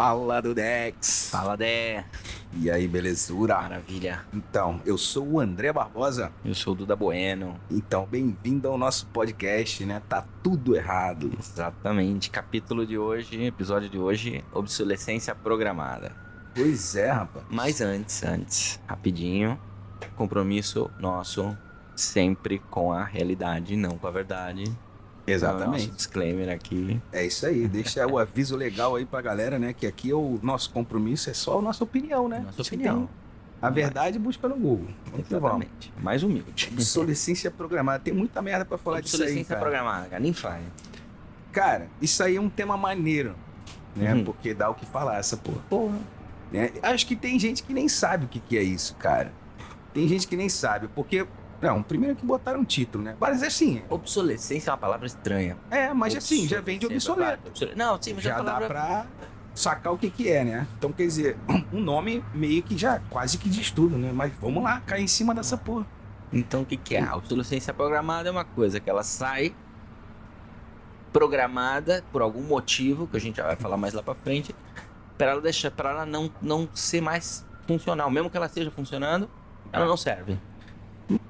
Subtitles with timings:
[0.00, 1.28] Fala do Dex.
[1.30, 2.06] Fala, Dé.
[2.54, 3.60] E aí, belezura?
[3.60, 4.24] Maravilha.
[4.32, 6.32] Então, eu sou o André Barbosa.
[6.42, 7.60] Eu sou o Duda Bueno.
[7.70, 10.00] Então, bem-vindo ao nosso podcast, né?
[10.08, 11.30] Tá tudo errado.
[11.38, 12.30] Exatamente.
[12.30, 16.16] Capítulo de hoje, episódio de hoje, obsolescência programada.
[16.54, 17.44] Pois é, rapaz.
[17.50, 19.60] Mas antes, antes, rapidinho,
[20.16, 21.54] compromisso nosso
[21.94, 24.64] sempre com a realidade, não com a verdade.
[25.32, 25.86] Exatamente.
[25.86, 27.00] Nosso disclaimer aqui.
[27.12, 27.66] É isso aí.
[27.68, 29.72] Deixa o aviso legal aí pra galera, né?
[29.72, 32.40] Que aqui é o nosso compromisso é só a nossa opinião, né?
[32.44, 33.08] Nossa Se opinião.
[33.62, 34.88] A verdade busca no Google.
[35.10, 35.30] Vamos.
[35.30, 35.92] Exatamente.
[36.00, 36.70] Mais humilde.
[36.72, 37.98] Obsolescência programada.
[37.98, 40.20] Tem muita merda pra falar disso aí, Obsolescência programada, cara.
[40.22, 40.62] Nem faz.
[41.52, 43.34] Cara, isso aí é um tema maneiro,
[43.94, 44.14] né?
[44.14, 44.24] Uhum.
[44.24, 45.60] Porque dá o que falar essa porra.
[45.68, 45.98] Porra.
[46.50, 46.70] né?
[46.82, 49.32] Acho que tem gente que nem sabe o que, que é isso, cara.
[49.92, 51.26] Tem gente que nem sabe, porque.
[51.60, 53.16] Não, primeiro que botaram um título, né?
[53.20, 55.56] Mas assim, Obsolescência é uma palavra estranha.
[55.70, 57.48] é, mas assim, já vem de obsoleto.
[57.48, 58.60] obsole- Não, sim, mas Já palavra...
[58.68, 59.06] dá pra
[59.54, 60.66] sacar o que que é, né?
[60.78, 61.36] Então, quer dizer,
[61.72, 64.10] um nome meio que já quase que diz tudo, né?
[64.14, 65.86] Mas vamos lá, cair em cima dessa porra.
[66.32, 67.02] Então, o que, que é?
[67.02, 69.54] A obsolescência programada é uma coisa que ela sai
[71.12, 74.54] programada por algum motivo, que a gente já vai falar mais lá pra frente,
[75.18, 78.10] para ela deixar, para ela não, não ser mais funcional.
[78.10, 79.28] Mesmo que ela esteja funcionando,
[79.72, 80.38] ela não serve,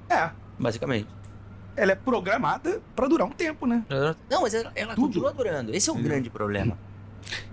[0.09, 0.29] É,
[0.59, 1.07] basicamente.
[1.75, 3.83] ela é programada pra durar um tempo, né?
[4.29, 5.73] Não, mas ela, ela continua durando.
[5.73, 6.77] Esse é o grande problema.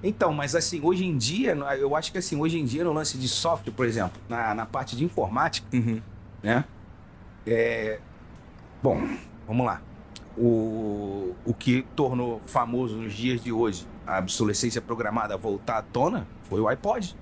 [0.03, 3.17] Então, mas assim, hoje em dia, eu acho que assim, hoje em dia no lance
[3.19, 5.67] de software, por exemplo, na, na parte de informática,
[6.43, 6.65] né?
[7.47, 8.01] É...
[8.83, 9.01] Bom,
[9.47, 9.81] vamos lá.
[10.37, 16.27] O, o que tornou famoso nos dias de hoje a obsolescência programada voltar à tona
[16.45, 17.15] foi o iPod.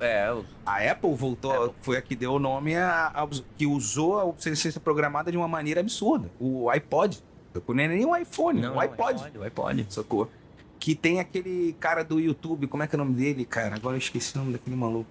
[0.00, 1.74] É, o- A Apple voltou, Apple.
[1.80, 5.48] foi a que deu o nome a, a que usou a obsolescência programada de uma
[5.48, 6.30] maneira absurda.
[6.40, 7.22] O iPod.
[7.52, 7.74] Sacou?
[7.74, 9.22] Não é nem o iPhone, não, o não, iPod.
[9.38, 9.86] O iPod.
[9.88, 10.30] Sacou?
[10.78, 13.74] Que tem aquele cara do YouTube, como é que é o nome dele, cara?
[13.74, 15.10] Agora eu esqueci o nome daquele maluco.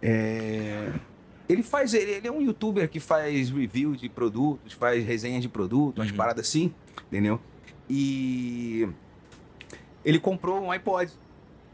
[0.00, 0.92] É...
[1.48, 5.48] Ele faz, ele, ele é um youtuber que faz review de produtos, faz resenha de
[5.48, 6.16] produtos, umas Uhum.
[6.16, 6.72] paradas assim,
[7.06, 7.40] entendeu?
[7.88, 8.86] E
[10.04, 11.10] ele comprou um iPod,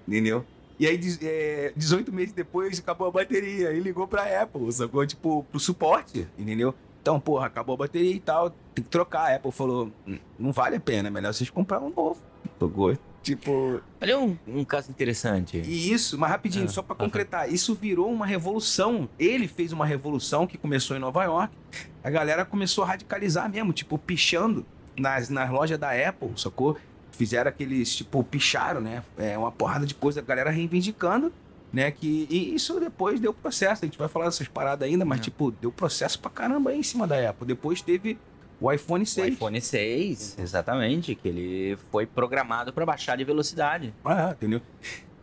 [0.07, 0.45] entendeu?
[0.79, 3.71] E aí, é, 18 meses depois, acabou a bateria.
[3.71, 5.07] Ele ligou pra Apple, sacou?
[5.07, 6.75] Tipo, pro suporte, entendeu?
[7.01, 9.31] Então, porra, acabou a bateria e tal, tem que trocar.
[9.31, 12.21] A Apple falou, "Hum, não vale a pena, é melhor vocês comprar um novo.
[12.59, 12.97] Sacou?
[13.23, 15.57] Tipo, Olha um, um caso interessante.
[15.59, 16.95] e isso, mas rapidinho, Ah, só ah, tá.
[16.95, 19.09] concretar, isso virou uma revolução.
[19.19, 21.55] Ele fez uma revolução que começou em Nova York.
[22.03, 24.65] A galera começou a radicalizar mesmo, tipo, pichando
[24.99, 26.77] nas, nas lojas da Apple, sacou?
[27.15, 29.03] Fizeram aqueles, tipo, picharam, né?
[29.17, 31.33] É uma porrada de coisa, a galera reivindicando,
[31.73, 31.91] né?
[31.91, 33.85] Que, e isso depois deu processo.
[33.85, 35.23] A gente vai falar dessas paradas ainda, mas, É.
[35.23, 37.47] tipo, deu processo pra caramba aí em cima da Apple.
[37.47, 38.19] Depois teve
[38.61, 39.35] o iPhone O 6.
[39.35, 43.93] iPhone 6, exatamente, que ele foi programado para baixar de velocidade.
[44.05, 44.61] Ah, entendeu?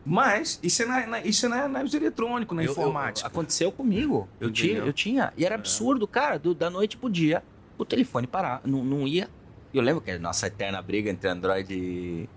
[0.04, 3.28] Mas isso é, na, na- isso é na, nas eletrônicos, na Eu- eu- informática.
[3.28, 4.28] aconteceu comigo.
[4.40, 5.32] Eu tinha, eu tinha.
[5.38, 5.58] E era É.
[5.58, 6.40] absurdo, cara.
[6.40, 7.44] do- da noite pro dia,
[7.78, 8.62] o telefone parar.
[8.66, 9.30] Não, não ia.
[9.74, 11.74] Eu lembro que era a nossa eterna briga entre Android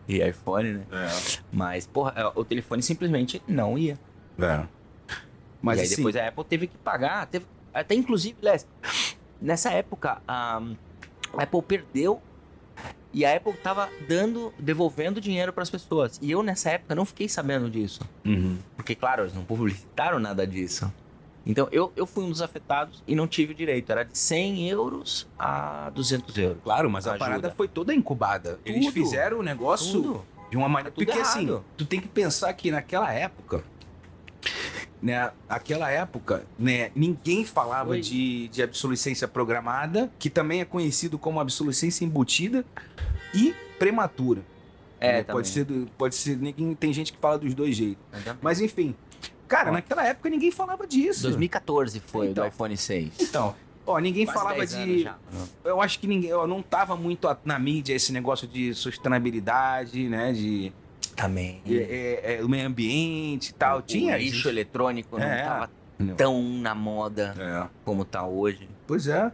[0.08, 0.86] e, iPhone, né?
[1.52, 3.98] Mas, porra, é, o telefone simplesmente não ia.
[4.38, 4.66] É.
[5.60, 7.26] Mas e aí assim, depois a Apple teve que pagar.
[7.26, 8.66] Teve, até inclusive, Les,
[9.40, 10.62] nessa época, a,
[11.36, 12.22] a Apple perdeu.
[13.12, 16.18] E a Apple tava dando, devolvendo dinheiro para as pessoas.
[16.20, 18.00] E eu, nessa época, não fiquei sabendo disso.
[18.24, 18.58] Uhum.
[18.74, 20.92] Porque, claro, eles não publicitaram nada disso.
[21.46, 23.90] Então, eu, eu fui um dos afetados e não tive o direito.
[23.90, 26.62] Era de 100 euros a 200 euros.
[26.62, 27.24] Claro, mas a Ajuda.
[27.24, 28.58] parada foi toda incubada.
[28.64, 28.94] Eles Tudo.
[28.94, 30.24] fizeram o negócio Tudo.
[30.50, 30.90] de uma maneira.
[30.90, 31.64] Tá Porque assim, errado.
[31.76, 33.62] tu tem que pensar que naquela época,
[35.02, 35.30] né?
[35.46, 36.90] Aquela época, né?
[36.94, 38.00] Ninguém falava Oi.
[38.00, 42.64] de, de obsolescência programada, que também é conhecido como obsolescência embutida
[43.34, 44.42] e prematura.
[44.98, 45.24] É, né?
[45.24, 45.66] pode ser,
[45.98, 46.38] pode ser.
[46.38, 48.02] Ninguém, tem gente que fala dos dois jeitos.
[48.40, 48.94] Mas enfim,
[49.56, 49.72] cara, Ó.
[49.72, 51.22] naquela época ninguém falava disso.
[51.22, 52.44] 2014 foi Então.
[52.44, 53.12] do iPhone 6.
[53.20, 53.54] Então,
[53.86, 55.10] ó, ninguém Quase falava 10 de.
[55.64, 60.32] Eu acho que ninguém, ó, não tava muito na mídia esse negócio de sustentabilidade, né?
[60.32, 60.72] De,
[61.16, 61.60] Também.
[61.64, 63.78] de- é, é, o meio ambiente e tal.
[63.78, 64.48] O Tinha lixo isso.
[64.48, 65.42] eletrônico não É.
[65.44, 66.14] tava Não.
[66.16, 67.68] tão na moda É.
[67.84, 68.68] como tá hoje.
[68.86, 69.30] Pois é.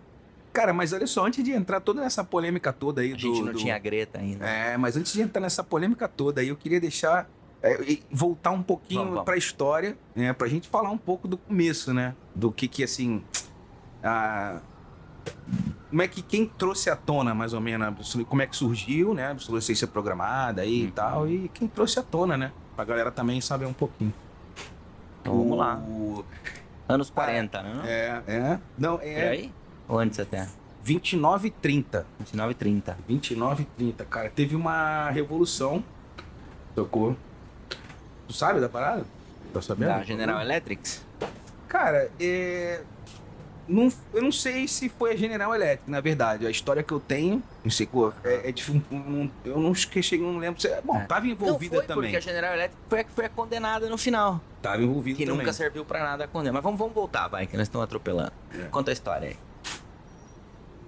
[0.52, 3.20] Cara, mas olha só, antes de entrar toda nessa polêmica toda aí A do.
[3.20, 4.44] gente não do- tinha Greta ainda.
[4.44, 7.30] É, mas antes de entrar nessa polêmica toda aí, eu queria deixar.
[7.62, 9.24] É, e voltar um pouquinho vamos.
[9.24, 10.32] pra história, né?
[10.32, 12.14] Pra gente falar um pouco do começo, né?
[12.34, 13.22] Do que que, assim.
[14.02, 14.60] A...
[15.90, 19.12] Como é que quem trouxe à tona, mais ou menos, a como é que surgiu,
[19.12, 19.28] né?
[19.28, 20.90] A obsolescência programada aí e Uhum.
[20.92, 22.52] tal, e quem trouxe à tona, né?
[22.76, 24.14] Pra galera também saber um pouquinho.
[25.20, 25.76] Então vamos lá.
[25.76, 26.24] O-
[26.88, 27.82] Anos 40, né?
[27.84, 28.58] É, é.
[28.78, 29.52] Não, Por é aí?
[29.88, 30.48] Ou antes até?
[30.82, 32.06] 29 e 30.
[32.18, 32.98] 29 e 30.
[33.06, 34.30] 29 e 30, cara.
[34.30, 35.84] Teve uma revolução,
[36.74, 37.16] tocou,
[38.30, 39.04] Tu sabe da parada?
[39.52, 39.88] Tá sabendo?
[39.88, 40.88] Da General Electric?
[41.66, 42.80] Cara, é...
[43.66, 46.46] não, eu não sei se foi a General Electric, na verdade.
[46.46, 49.74] A história que eu tenho, não sei qual, é, é dif- um- um- eu não
[49.74, 50.60] cheguei, não lembro.
[50.60, 51.06] Se, bom, É.
[51.06, 52.02] tava envolvida não foi também.
[52.12, 54.40] porque a General Electric foi a que foi a condenada no final.
[54.62, 55.38] Tava envolvida Que também.
[55.40, 56.52] nunca serviu pra nada a condena.
[56.52, 58.30] Mas vamos, vamos voltar, vai, que nós estamos atropelando.
[58.56, 58.62] É.
[58.66, 59.36] Conta a história aí.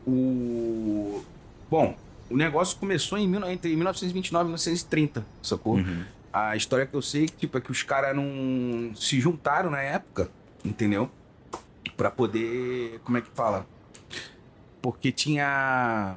[0.07, 1.23] O...
[1.69, 1.97] Bom,
[2.31, 5.75] o negócio começou em, entre 1929 e 1930, sacou?
[5.75, 6.05] Uhum.
[6.33, 10.31] A história que eu sei tipo, é que os caras não se juntaram na época,
[10.65, 11.11] entendeu?
[11.97, 13.01] Pra poder.
[13.05, 13.67] Como é que fala?
[14.81, 16.17] Porque tinha.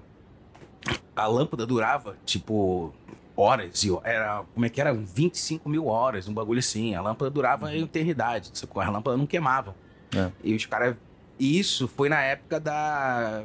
[1.16, 2.94] A lâmpada durava, tipo,
[3.36, 3.84] horas.
[3.84, 4.44] E era.
[4.54, 4.94] Como é que era?
[4.94, 6.96] 25 mil horas, um bagulho assim.
[6.96, 8.52] A lâmpada durava a eternidade.
[8.76, 9.76] A lâmpada não queimava.
[10.16, 10.32] É.
[10.44, 10.96] E os caras.
[11.38, 13.44] Isso foi na época da.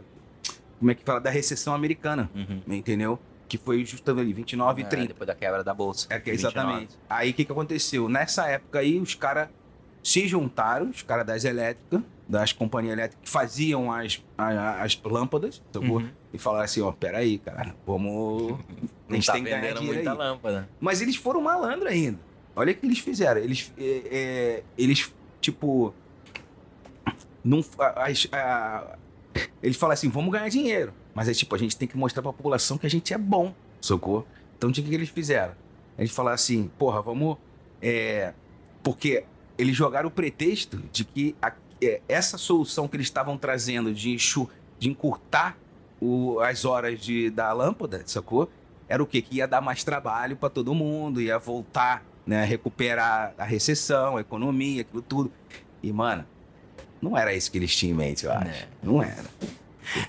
[0.78, 1.20] Como é que fala?
[1.20, 2.62] Da recessão americana, Uhum.
[2.68, 3.18] entendeu?
[3.50, 5.08] Que foi justamente ali, 29 e É, 30.
[5.08, 6.06] depois da quebra da bolsa.
[6.08, 6.56] É, que- 29.
[6.60, 6.96] exatamente.
[7.08, 8.08] Aí o que, que aconteceu?
[8.08, 9.48] Nessa época aí, os caras
[10.04, 15.60] se juntaram, os caras das elétricas, das companhias elétricas que faziam as, a- as lâmpadas?
[15.74, 16.08] Uhum.
[16.32, 18.52] E falaram assim, ó, peraí, cara, vamos...
[19.08, 20.16] A gente tá tem que ganhar dinheiro muita aí.
[20.16, 20.68] lâmpada.
[20.78, 22.20] Mas eles foram malandro ainda.
[22.54, 23.40] Olha o que eles fizeram.
[23.40, 25.92] Eles, é, é, eles tipo,
[27.42, 28.96] não, a- as- a-
[29.60, 30.92] eles falam assim, vamos ganhar dinheiro.
[31.14, 33.54] Mas é tipo, a gente tem que mostrar pra população que a gente é bom,
[33.80, 34.26] sacou?
[34.56, 35.54] Então o que, que eles fizeram?
[35.98, 37.36] Eles falaram assim, porra, vamos.
[37.82, 38.32] é,
[38.82, 39.24] porque
[39.58, 41.52] eles jogaram o pretexto de que a-
[41.82, 44.48] é, essa solução que eles estavam trazendo de, enxu,
[44.78, 45.56] de encurtar
[46.00, 48.50] o- as horas de, da lâmpada, sacou?
[48.88, 49.20] Era o quê?
[49.22, 52.44] Que ia dar mais trabalho pra todo mundo, ia voltar, né?
[52.44, 55.30] Recuperar a recessão, a economia, aquilo tudo.
[55.82, 56.24] E, mano,
[57.00, 58.50] não era isso que eles tinham em mente, eu acho.
[58.50, 58.68] É.
[58.82, 59.24] Não era.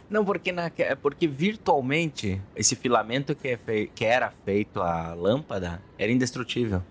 [0.10, 5.81] Não, porque, na, porque virtualmente esse filamento que, é fei- que era feito a lâmpada
[5.98, 6.83] era indestrutível.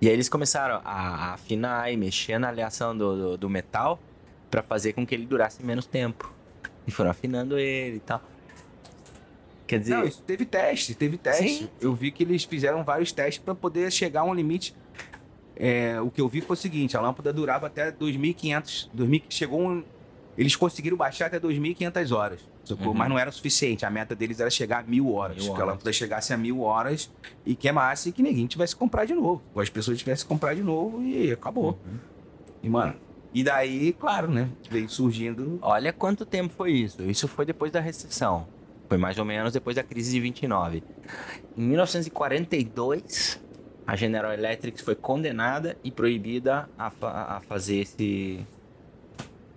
[0.00, 0.90] E aí eles começaram a,
[1.30, 4.00] a afinar e mexer na aleação do, do, do metal
[4.50, 6.32] para fazer com que ele durasse menos tempo.
[6.86, 8.22] E foram afinando ele e tal.
[9.66, 11.48] Quer dizer, Não, isso teve teste, teve teste.
[11.64, 11.68] Sim.
[11.80, 14.74] Eu vi que eles fizeram vários testes pra poder chegar a um limite.
[15.54, 19.60] É, o que eu vi foi o seguinte, a lâmpada durava até 2.500, 2000, chegou
[19.60, 19.84] um,
[20.38, 22.40] eles conseguiram baixar até 2.500 horas?
[22.70, 22.92] Uhum.
[22.94, 25.50] mas não era o suficiente, a meta deles era chegar a mil horas, Mil que
[25.50, 25.68] a horas.
[25.68, 27.10] lâmpada chegasse a mil horas
[27.44, 30.28] e queimasse e que ninguém tivesse que comprar de novo, ou as pessoas tivessem que
[30.28, 31.78] comprar de novo e acabou.
[31.86, 31.98] Uhum.
[32.62, 32.94] E mano,
[33.32, 35.58] e daí, claro, né, veio surgindo...
[35.62, 37.02] olha quanto tempo foi isso.
[37.02, 38.46] Isso foi depois da recessão.
[38.88, 40.82] Foi mais ou menos depois da crise de 29.
[41.56, 43.40] Em 1942,
[43.86, 48.40] a General Electric foi condenada e proibida a, fa- a fazer esse,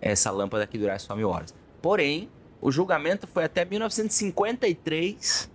[0.02, 1.54] essa lâmpada que durasse só mil horas.
[1.82, 5.50] Porém, o julgamento foi até 1953,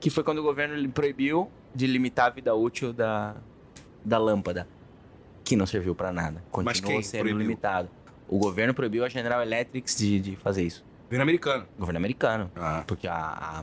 [0.00, 3.36] que foi quando o governo proibiu de limitar a vida útil da,
[4.04, 4.66] da lâmpada,
[5.44, 6.42] que não serviu para nada.
[6.50, 7.38] Continuou sendo proibiu?
[7.42, 7.88] limitado.
[8.28, 10.84] O governo proibiu a General Electric de, de fazer isso.
[11.04, 11.66] Governo americano.
[11.78, 12.50] Governo americano.
[12.56, 12.84] Ah.
[12.86, 13.62] Porque a,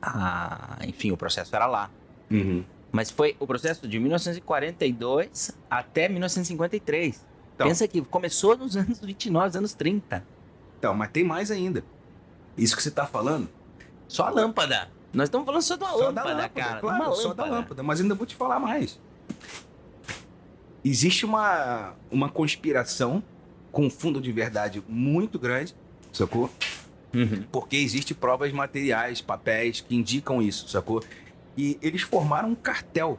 [0.00, 1.90] a- a- Enfim, o processo era lá.
[2.30, 2.64] Uhum.
[2.90, 7.26] Mas foi o processo de 1942 até 1953.
[7.54, 7.66] Então.
[7.68, 10.24] Pensa que começou nos anos 29, anos 30.
[10.78, 11.84] Então, mas tem mais ainda.
[12.56, 13.48] Isso que você tá falando
[14.08, 14.90] Só a lâmpada.
[15.12, 16.80] Nós estamos falando só uma Só lâmpada, da lâmpada, cara.
[16.80, 17.82] claro, só da lâmpada.
[17.82, 18.98] Mas ainda vou te falar mais.
[20.84, 23.22] Existe uma, uma conspiração
[23.70, 25.74] com fundo de verdade muito grande,
[26.12, 26.50] sacou?
[27.14, 27.44] Uhum.
[27.52, 31.02] Porque existe provas materiais, papéis que indicam isso, sacou?
[31.56, 33.18] E eles formaram um cartel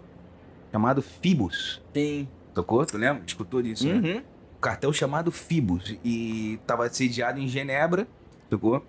[0.71, 2.27] chamado Fibus, Sim.
[2.53, 2.85] sacou?
[2.85, 3.23] Tu lembra?
[3.25, 3.93] Escutou disso, né?
[3.93, 4.17] Uhum.
[4.17, 4.23] um
[4.63, 8.07] cartel chamado Fibus e estava sediado em Genebra,
[8.49, 8.83] sacou?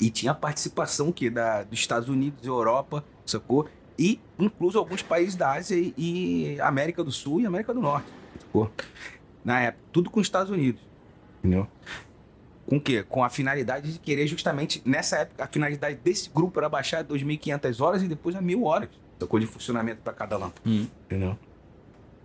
[0.00, 3.68] E tinha participação que da dos Estados Unidos, Europa, sacou?
[3.98, 8.06] E incluso alguns países da Ásia e, e América do Sul e América do Norte,
[8.38, 8.70] sacou?
[9.44, 10.80] Na época, tudo com os Estados Unidos,
[11.40, 11.66] entendeu?
[12.64, 13.02] Com o quê?
[13.02, 17.80] Com a finalidade de querer justamente, nessa época, a finalidade desse grupo era baixar 2.500
[17.80, 19.40] horas e depois a 1.000 horas, sacou?
[19.40, 20.62] De funcionamento para cada lâmpada.
[20.64, 20.86] Uhum.
[21.06, 21.36] Entendeu?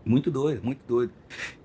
[0.08, 1.12] Muito doido, muito doido.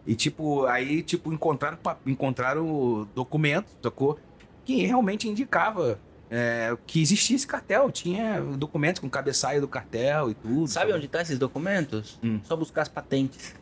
[0.07, 4.19] E tipo, aí, tipo, encontraram, encontraram documentos, sacou?
[4.65, 5.99] Que realmente indicava
[6.31, 7.91] é, que existia esse cartel.
[7.91, 10.67] Tinha documentos com cabeçalho do cartel e tudo.
[10.67, 12.19] Sabe onde estão esses documentos?
[12.23, 12.41] Hum.
[12.45, 13.55] Só buscar as patentes.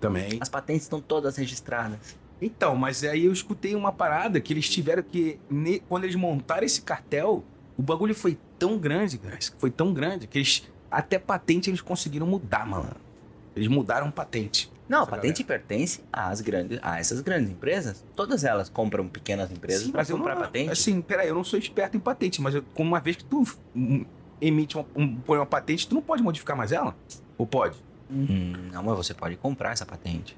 [0.00, 0.38] Também.
[0.40, 2.16] As patentes estão todas registradas.
[2.40, 5.38] Então, mas aí eu escutei uma parada que eles tiveram que.
[5.50, 7.44] ne- quando eles montaram esse cartel,
[7.76, 10.62] o bagulho foi tão grande, guys, foi tão grande, que eles.
[10.90, 12.94] Até patente eles conseguiram mudar, mano.
[13.54, 14.70] Eles mudaram patente.
[14.88, 18.04] Não, a patente pertence às grandes, a essas grandes empresas.
[18.14, 20.70] Todas elas compram pequenas empresas para comprar não, patente.
[20.70, 23.44] Assim, peraí, eu não sou esperto em patente, mas eu, uma vez que tu
[24.40, 26.94] emite uma, um, põe uma patente, tu não pode modificar mais ela?
[27.38, 27.76] Ou pode?
[28.10, 30.36] Hum, não, mas você pode comprar essa patente.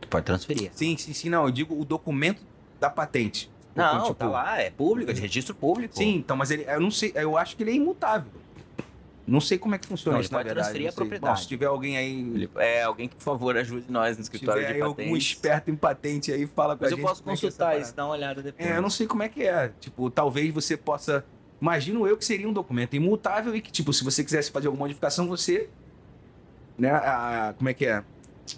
[0.00, 0.70] Tu pode transferir.
[0.72, 1.44] Sim, sim, sim, não.
[1.44, 2.42] Eu digo o documento
[2.78, 3.50] da patente.
[3.74, 5.96] Não, Tipo, tá lá, é público, é de registro público.
[5.96, 8.30] Sim, então, mas ele, eu não sei, eu acho que ele é imutável.
[9.28, 10.66] Não sei como é que funciona Não, isso, na pode verdade.
[10.68, 11.32] transferir a propriedade.
[11.34, 14.62] Bom, se tiver alguém aí, É, alguém que, por favor, ajude nós no se escritório
[14.62, 15.04] tiver de patentes.
[15.04, 17.06] algum esperto em patente aí, fala com Mas a eu gente.
[17.06, 18.66] posso é que é essa consultar isso, dar uma olhada depois.
[18.66, 19.70] É, eu não sei como é que é.
[19.80, 21.24] Tipo, talvez você possa.
[21.60, 24.84] Imagino eu que seria um documento imutável e que, tipo, se você quisesse fazer alguma
[24.84, 25.68] modificação, você.
[26.78, 28.02] Né, a, como é que é?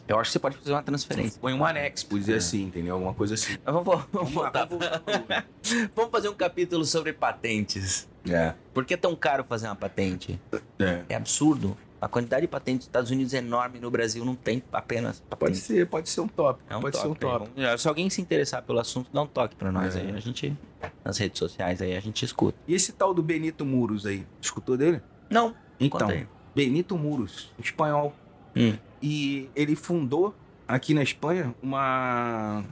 [0.07, 1.41] Eu acho que você pode fazer uma transferência.
[1.41, 2.37] Põe um anexo, por dizer É.
[2.37, 2.95] assim, entendeu?
[2.95, 3.57] Alguma coisa assim.
[3.65, 8.09] Mas vamos, vamos, Vamos vamos fazer um capítulo sobre patentes.
[8.29, 8.55] É.
[8.75, 10.41] Por que é tão caro fazer uma patente?
[10.79, 11.03] é.
[11.09, 11.77] É absurdo.
[12.00, 15.39] A quantidade de patentes nos Estados Unidos é enorme, no Brasil não tem apenas Pode
[15.39, 15.59] patente.
[15.59, 16.65] ser, pode ser um tópico.
[16.73, 17.53] É um pode ser um tópico.
[17.79, 20.00] Se alguém se interessar pelo assunto, dá um toque pra nós É.
[20.00, 20.11] aí.
[20.12, 20.57] A gente,
[21.05, 22.57] nas redes sociais aí, a gente escuta.
[22.67, 24.27] E esse tal do Benito Muros aí?
[24.41, 25.03] Escutou dele?
[25.29, 26.09] Não, Então.
[26.55, 28.15] Benito Muros, espanhol.
[28.57, 28.77] Hum.
[29.03, 30.35] E ele fundou
[30.67, 32.65] aqui na Espanha uma.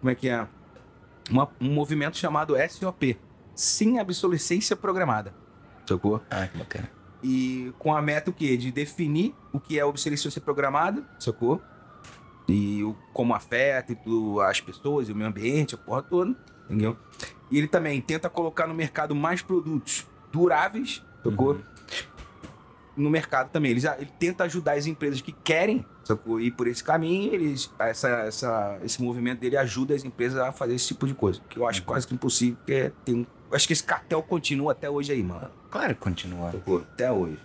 [0.00, 0.46] Como é que é?
[1.30, 3.16] Uma- um movimento chamado SOP
[3.60, 5.34] Sim Obsolescência Programada.
[5.86, 6.22] Sacou?
[6.30, 6.90] Ah, que bacana.
[7.22, 8.56] E com a meta o quê?
[8.56, 11.60] De definir o que é obsolescência programada, sacou?
[12.48, 16.34] E o, como afeta e tudo, as pessoas e o meio ambiente, a porra toda,
[16.64, 16.96] entendeu?
[17.50, 21.52] E ele também tenta colocar no mercado mais produtos duráveis, sacou?
[21.52, 21.62] Uhum.
[22.96, 23.72] No mercado também.
[23.72, 26.40] Ele, ele tenta ajudar as empresas que querem, sacou?
[26.40, 30.74] Ir por esse caminho, eles, essa, essa, esse movimento dele ajuda as empresas a fazer
[30.74, 31.40] esse tipo de coisa.
[31.48, 34.72] Que eu acho quase que impossível, porque tem um- eu acho que esse cartel continua
[34.72, 35.50] até hoje aí, mano.
[35.70, 36.52] Claro que continua.
[36.52, 36.78] Sacou?
[36.92, 37.38] Até hoje.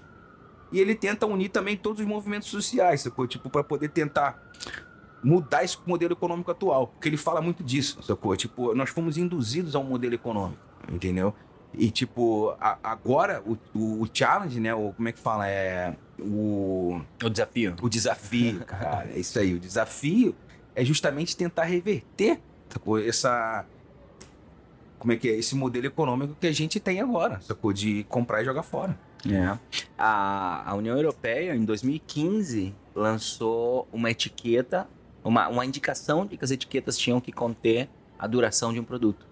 [0.71, 3.25] E ele tenta unir também todos os movimentos sociais, sacou?
[3.27, 4.41] Tipo, pra poder tentar
[5.23, 6.87] mudar esse modelo econômico atual.
[6.87, 8.35] Porque ele fala muito disso, sacou?
[8.35, 10.59] Tipo, nós fomos induzidos a um modelo econômico,
[10.91, 11.33] entendeu?
[11.77, 14.73] E, tipo, a- agora o, o, o challenge, né?
[14.73, 15.47] O, como é que fala?
[15.47, 15.95] É.
[16.19, 17.75] O, O desafio.
[17.81, 19.09] o desafio, cara.
[19.13, 19.53] É isso aí.
[19.53, 20.33] O desafio
[20.73, 22.39] é justamente tentar reverter
[23.07, 23.65] essa.
[24.97, 25.35] Como é que é?
[25.35, 27.71] Esse modelo econômico que a gente tem agora, sacou?
[27.73, 28.97] De comprar e jogar fora.
[29.29, 29.57] É.
[29.97, 34.87] A, a União Europeia, em 2015, lançou uma etiqueta,
[35.23, 39.27] uma, uma indicação de que as etiquetas tinham que conter a duração de um produto.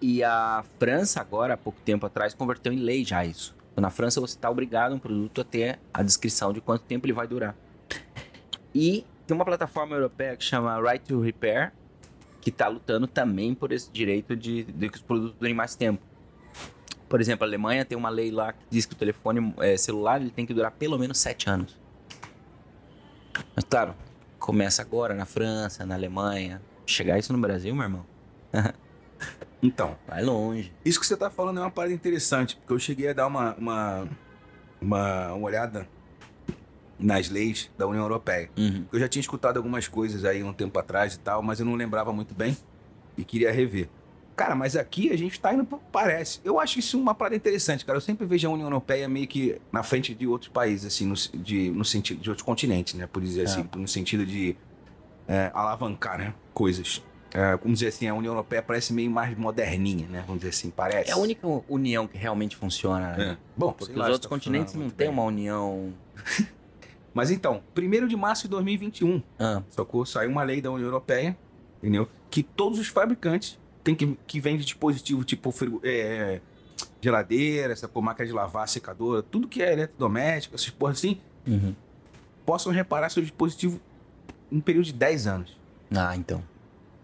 [0.00, 3.56] E a França, agora, há pouco tempo atrás, converteu em lei já isso.
[3.76, 7.12] Na França, você está obrigado um produto a ter a descrição de quanto tempo ele
[7.12, 7.54] vai durar.
[8.74, 11.72] E tem uma plataforma europeia que chama Right to Repair,
[12.40, 16.02] que está lutando também por esse direito de, de que os produtos durem mais tempo.
[17.08, 20.20] Por exemplo, a Alemanha tem uma lei lá que diz que o telefone eh, celular
[20.20, 21.78] ele tem que durar pelo menos 7 anos.
[23.54, 23.94] Mas claro,
[24.38, 26.62] começa agora na França, na Alemanha.
[26.86, 28.06] Chegar isso no Brasil, meu irmão,
[29.66, 30.72] Então, vai longe.
[30.84, 33.54] Isso que você tá falando é uma parada interessante, porque eu cheguei a dar uma,
[33.56, 34.08] uma,
[34.80, 35.88] uma, uma olhada
[36.98, 38.48] nas leis da União Europeia.
[38.56, 38.84] Uhum.
[38.92, 41.74] Eu já tinha escutado algumas coisas aí um tempo atrás e tal, mas eu não
[41.74, 42.56] lembrava muito bem
[43.16, 43.88] e queria rever.
[44.34, 46.40] Cara, mas aqui a gente tá indo, pro- parece.
[46.44, 47.96] Eu acho isso uma parada interessante, cara.
[47.96, 51.14] Eu sempre vejo a União Europeia meio que na frente de outros países, assim, no,
[51.42, 53.06] de, no sentido de outros continentes, né?
[53.06, 53.44] Por dizer É.
[53.44, 54.54] assim, no sentido de
[55.26, 56.34] é, alavancar, né?
[56.52, 57.02] Coisas.
[57.36, 60.24] É, vamos dizer assim, a União Europeia parece meio mais moderninha, né?
[60.26, 61.10] Vamos dizer assim, parece.
[61.10, 63.14] É a única união que realmente funciona.
[63.14, 63.32] né?
[63.32, 63.36] É.
[63.54, 65.92] Bom, Porque os outros tá continentes não têm uma união.
[67.12, 70.06] Mas então, 1 de março de 2021, Ah, sacou?
[70.06, 71.36] Saiu uma lei da União Europeia,
[71.82, 72.08] entendeu?
[72.30, 76.40] Que todos os fabricantes tem que, que vende dispositivo tipo frigo- é,
[77.02, 81.74] geladeira, essa pô, máquina de lavar, secadora, tudo que é eletrodoméstico, essas porra assim, uhum.
[82.44, 83.78] possam reparar seu dispositivo
[84.50, 85.56] em um período de 10 anos,
[85.94, 86.42] ah, então.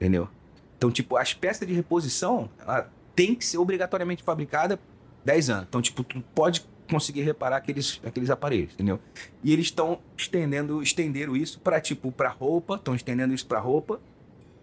[0.02, 0.28] Entendeu?
[0.76, 4.80] Então, tipo, as peças de reposição, ela tem que ser obrigatoriamente fabricada
[5.24, 5.66] 10 anos.
[5.68, 8.98] Então, tipo, tu pode conseguir reparar aqueles, aqueles aparelhos, entendeu?
[9.44, 14.00] E eles estão estendendo, estenderam isso para tipo para roupa, estão estendendo isso para roupa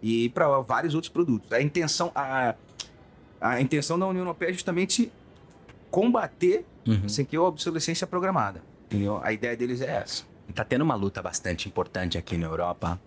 [0.03, 1.51] e para vários outros produtos.
[1.53, 2.53] A intenção a,
[3.39, 5.11] a intenção da União Europeia é justamente
[5.89, 7.05] combater Uhum.
[7.21, 9.19] aqui é a obsolescência programada, entendeu?
[9.21, 10.23] A ideia deles é essa.
[10.55, 12.99] Tá tendo uma luta bastante importante aqui na Europa.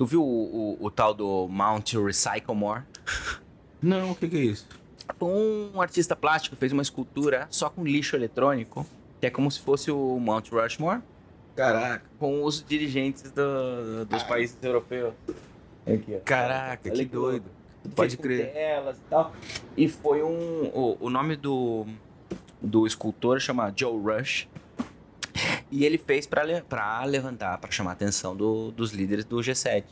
[0.00, 2.84] Tu viu o, o- o tal do Mount Recycle More?
[3.82, 4.66] Não, o que, que é isso?
[5.20, 8.86] Um artista plástico fez uma escultura só com lixo eletrônico,
[9.20, 11.02] que é como se fosse o Mount Rushmore,
[11.54, 15.12] Caraca, com os dirigentes do- dos países europeus.
[15.86, 16.20] Aqui, ó.
[16.24, 17.44] caraca, Olha que doido.
[17.82, 18.52] Tudo Pode crer.
[18.54, 19.32] telas e tal.
[19.76, 20.70] E foi um.
[20.72, 21.84] O, o nome do,
[22.62, 24.48] do escultor chama Joe Rush.
[25.70, 29.84] E ele fez le- pra levantar, pra chamar a atenção do- dos líderes do G7.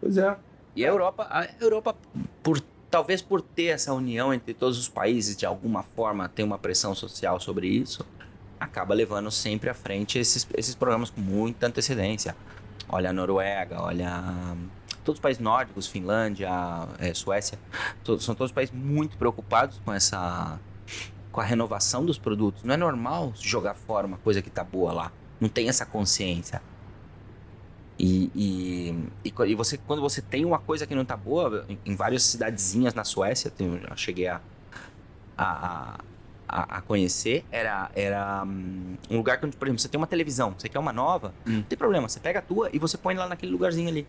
[0.00, 0.36] Pois é.
[0.74, 1.96] E a Europa, a Europa,
[2.42, 6.58] por talvez por ter essa união entre todos os países, de alguma forma, tem uma
[6.58, 8.06] pressão social sobre isso,
[8.60, 12.36] acaba levando sempre à frente esses, esses programas com muita antecedência.
[12.88, 14.22] Olha a Noruega, olha
[15.04, 16.48] todos os países nórdicos, Finlândia,
[16.98, 17.58] é, Suécia,
[18.04, 20.58] todos, são todos países muito preocupados com essa
[21.36, 22.64] com a renovação dos produtos.
[22.64, 25.12] Não é normal jogar fora uma coisa que tá boa lá.
[25.38, 26.62] Não tem essa consciência.
[27.98, 28.30] E,
[29.22, 32.22] e, e, você, quando você tem uma coisa que não tá boa, em, em várias
[32.22, 34.40] cidadezinhas na Suécia, tem, eu cheguei a,
[35.36, 35.98] a,
[36.48, 40.54] a, a, conhecer, era, era um, um lugar que, por exemplo, você tem uma televisão,
[40.56, 41.56] você quer uma nova, hum.
[41.56, 44.06] não tem problema, você pega a tua e você põe lá naquele lugarzinho ali.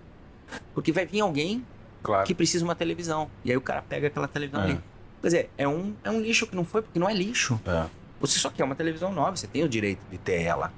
[0.74, 1.66] Porque vai vir alguém
[2.02, 2.26] claro.
[2.26, 3.30] que precisa de uma televisão.
[3.44, 4.64] E aí o cara pega aquela televisão é.
[4.64, 4.82] ali.
[5.22, 7.60] Quer dizer, é um, é um lixo que não foi, porque não é lixo.
[7.66, 7.88] É.
[8.20, 10.72] Você só quer uma televisão nova, você tem o direito de ter ela.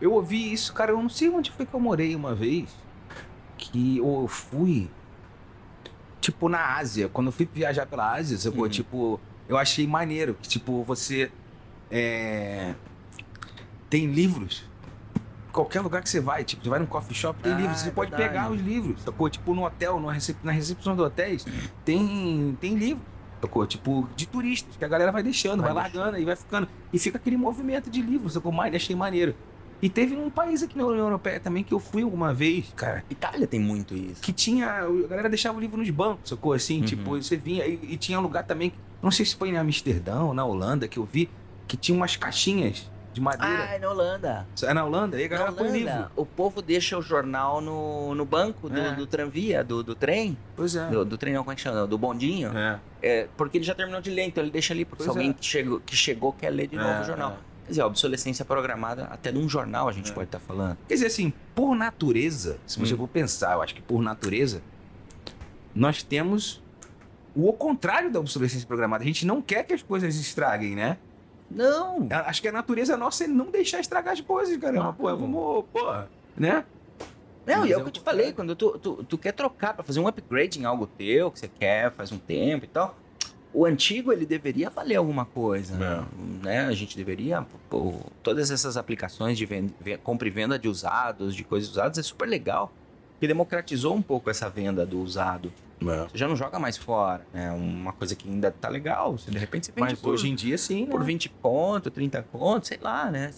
[0.00, 2.70] Eu ouvi isso, cara, eu não sei onde foi que eu morei uma vez.
[3.56, 4.90] Que eu fui.
[6.20, 7.08] Tipo, na Ásia.
[7.08, 8.68] Quando eu fui viajar pela Ásia, você uhum.
[8.68, 11.30] tipo, eu achei maneiro que, tipo, você.
[11.90, 12.74] É,
[13.88, 14.64] tem livros
[15.54, 17.88] qualquer lugar que você vai, tipo, você vai num coffee shop, tem ah, livros, você
[17.88, 18.30] é pode verdade.
[18.30, 19.30] pegar os livros, sacou?
[19.30, 21.46] Tipo, no hotel, no recep na recepção do hotéis,
[21.84, 23.02] tem, tem livro,
[23.44, 23.66] sacou?
[23.66, 26.68] Tipo, de turistas, que a galera vai deixando, vai, vai largando e vai ficando.
[26.92, 28.52] E fica aquele movimento de livros, sacou?
[28.52, 29.34] Mas achei maneiro.
[29.82, 33.04] E teve um país aqui na União Europeia também que eu fui alguma vez, cara.
[33.10, 34.22] Itália tem muito isso.
[34.22, 34.66] Que tinha.
[34.66, 36.52] A galera deixava o livro nos bancos, sacou?
[36.52, 36.84] Assim, uhum.
[36.86, 37.66] tipo, você vinha.
[37.66, 38.72] E, e, tinha um lugar também.
[39.02, 41.28] Não sei se foi em Amsterdã ou na Holanda que eu vi.
[41.66, 43.68] Que tinha umas caixinhas de madeira.
[43.70, 44.46] Ah, é na Holanda.
[44.62, 45.16] É na Holanda?
[45.16, 46.10] Aí a galera põe livro.
[46.16, 48.94] O povo deixa o jornal no, no banco do, é.
[48.94, 50.36] do tranvia, do, do trem.
[50.56, 50.88] Pois é.
[50.88, 51.86] Do, do trem, não, como é que chama?
[51.86, 52.50] Do bondinho.
[52.56, 52.80] É.
[53.00, 53.28] é.
[53.36, 55.32] Porque ele já terminou de ler, então ele deixa ali, porque pois se alguém é.
[55.32, 57.30] que, chegou, que chegou quer ler de novo é, o jornal.
[57.30, 57.54] É.
[57.64, 60.76] Quer dizer, a obsolescência programada, até num jornal a gente pode estar tá falando.
[60.88, 62.98] Quer dizer, assim, por natureza, se você hum.
[62.98, 64.60] for pensar, eu acho que por natureza,
[65.74, 66.62] nós temos
[67.34, 69.02] o contrário da obsolescência programada.
[69.02, 70.98] A gente não quer que as coisas estraguem, né?
[71.50, 72.08] Não.
[72.10, 74.92] Acho que a natureza nossa é não deixar estragar as coisas, caramba.
[74.92, 75.94] Pô, vamos, pô,
[76.36, 76.64] né?
[77.46, 79.84] Não, e é o que eu te falei, quando tu, tu, tu quer trocar para
[79.84, 82.96] fazer um upgrade em algo teu, que você quer, faz um tempo e tal,
[83.52, 86.44] o antigo ele deveria valer alguma coisa, é.
[86.44, 86.66] né?
[86.66, 91.44] A gente deveria, pô, todas essas aplicações de venda, compra e venda de usados, de
[91.44, 92.72] coisas usadas, é super legal,
[93.20, 95.52] que democratizou um pouco essa venda do usado.
[95.90, 96.08] É.
[96.08, 97.26] Você já não joga mais fora.
[97.32, 99.18] É uma coisa que ainda tá legal.
[99.18, 100.86] Você, de repente você vende Mas por, hoje em dia, sim.
[100.86, 101.06] Por né?
[101.06, 103.32] 20 pontos, 30 contos, sei lá, né?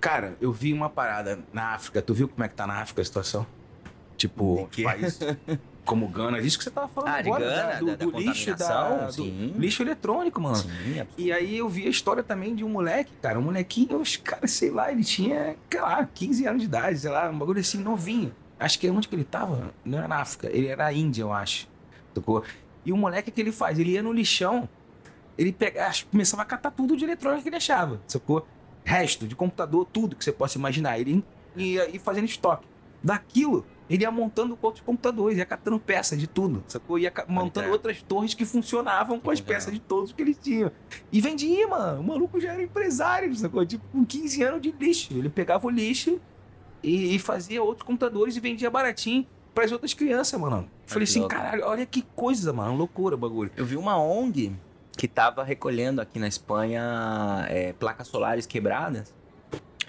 [0.00, 2.00] Cara, eu vi uma parada na África.
[2.00, 3.46] Tu viu como é que tá na África a situação?
[4.16, 5.18] Tipo, país
[5.84, 6.38] como Gana.
[6.38, 7.44] Isso que você tava falando ah, agora.
[7.44, 9.24] Gana, do, da, do da lixo, da, do
[9.58, 10.56] lixo eletrônico, mano.
[10.56, 13.38] Sim, e aí eu vi a história também de um moleque, cara.
[13.38, 17.10] Um molequinho, os caras, sei lá, ele tinha, sei lá, 15 anos de idade, sei
[17.10, 18.32] lá, um bagulho assim, novinho.
[18.58, 19.72] Acho que onde que ele tava?
[19.84, 21.66] Não era na África, ele era na Índia, eu acho.
[22.84, 23.78] E o moleque que ele faz?
[23.78, 24.68] Ele ia no lixão,
[25.36, 28.46] ele pegava, começava a catar tudo de eletrônica que ele achava, sacou?
[28.84, 30.98] Resto de computador, tudo que você possa imaginar.
[30.98, 31.24] Ele
[31.56, 32.66] ia, ia fazendo estoque.
[33.02, 36.98] Daquilo, ele ia montando outros computadores, ia catando peças de tudo, sacou?
[36.98, 40.70] Ia montando outras torres que funcionavam com as peças de todos que eles tinham.
[41.10, 42.00] E vendia, mano.
[42.00, 43.64] O maluco já era empresário, sacou?
[43.64, 45.12] Tipo, com 15 anos de lixo.
[45.12, 46.20] Ele pegava o lixo
[46.82, 50.68] e, e fazia outros computadores e vendia baratinho para as outras crianças, mano.
[50.86, 51.34] Falei assim, louco.
[51.34, 52.76] caralho, olha que coisa, mano.
[52.76, 53.50] Loucura o bagulho.
[53.56, 54.52] Eu vi uma ONG
[54.96, 59.14] que tava recolhendo aqui na Espanha é, placas solares quebradas,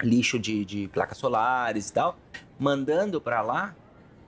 [0.02, 2.16] lixo de, de placas solares e tal,
[2.58, 3.74] mandando para lá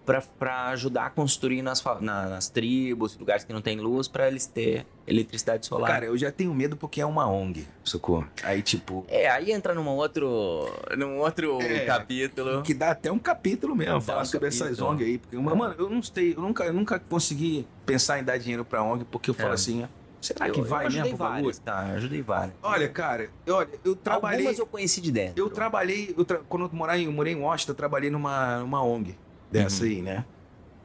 [0.04, 4.46] para ajudar a construir nas, na, nas tribos, lugares que não tem luz, para eles
[4.46, 5.90] ter eletricidade solar.
[5.90, 8.26] Cara, eu já tenho medo porque é uma ONG, socorro.
[8.42, 9.04] Aí, tipo.
[9.08, 12.62] É, aí entra num outro, num outro é, capítulo.
[12.62, 14.70] Que dá até um capítulo mesmo, falar um sobre capítulo.
[14.70, 15.18] essas ONG aí.
[15.18, 18.82] Porque, mano, eu não sei, eu nunca, eu nunca consegui pensar em dar dinheiro pra
[18.82, 19.42] ONG porque eu é.
[19.42, 19.86] falo assim.
[20.20, 21.18] Será que eu, vai eu mesmo?
[21.18, 21.86] Várias, tá?
[21.90, 22.54] Eu ajudei várias.
[22.62, 24.38] Olha, cara, eu, olha, eu trabalhei.
[24.38, 25.34] Algumas eu conheci de dentro.
[25.36, 26.38] Eu trabalhei, eu tra...
[26.48, 29.14] quando eu morei, eu morei em Washington, eu trabalhei numa, numa ONG
[29.50, 29.90] dessa uhum.
[29.90, 30.24] aí, né?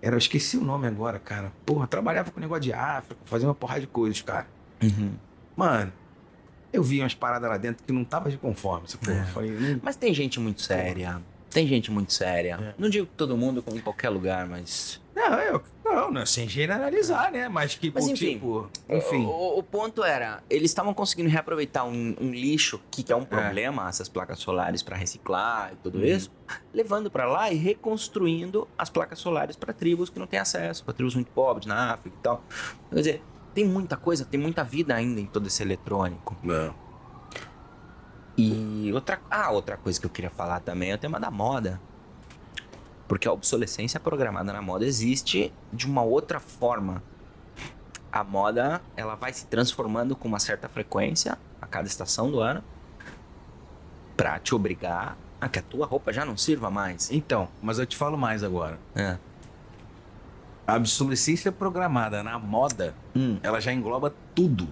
[0.01, 1.51] Era, eu esqueci o nome agora, cara.
[1.65, 4.47] Porra, trabalhava com negócio de África, fazia uma porrada de coisas, cara.
[4.81, 5.11] Uhum.
[5.55, 5.91] Mano,
[6.71, 8.87] eu vi umas paradas lá dentro que não tava de conforme.
[9.07, 9.25] É.
[9.25, 11.21] Falei, hum, mas tem gente muito séria.
[11.49, 12.57] Tem gente muito séria.
[12.61, 12.73] É.
[12.77, 15.01] Não digo todo mundo, como em qualquer lugar, mas.
[15.19, 17.49] Não, eu, não, não, sem generalizar, né?
[17.49, 19.25] Mas que, Mas, enfim, tipo, enfim.
[19.25, 23.25] O, o, ponto era, eles estavam conseguindo reaproveitar um, um lixo, que, é um é.
[23.25, 23.89] problema, é.
[23.89, 26.05] essas placas solares para reciclar e tudo uhum.
[26.05, 26.31] isso,
[26.73, 30.93] levando para lá e reconstruindo as placas solares para tribos que não têm acesso, para
[30.93, 32.41] tribos muito pobres na África e tal.
[32.89, 36.37] Quer dizer, tem muita coisa, tem muita vida ainda em todo esse eletrônico.
[36.49, 36.71] É.
[38.37, 41.81] E outra, ah, outra coisa que eu queria falar também é o tema da moda.
[43.09, 47.03] Porque a obsolescência programada na moda existe de uma outra forma.
[48.11, 52.63] a moda ela vai se transformando com uma certa frequência a cada estação do ano
[54.17, 57.11] pra te obrigar a que a tua roupa já não sirva mais.
[57.11, 58.79] Então, mas eu te falo mais agora.
[58.95, 59.17] É.
[60.67, 63.37] A obsolescência programada na moda, Hum.
[63.43, 64.67] ela já engloba tudo.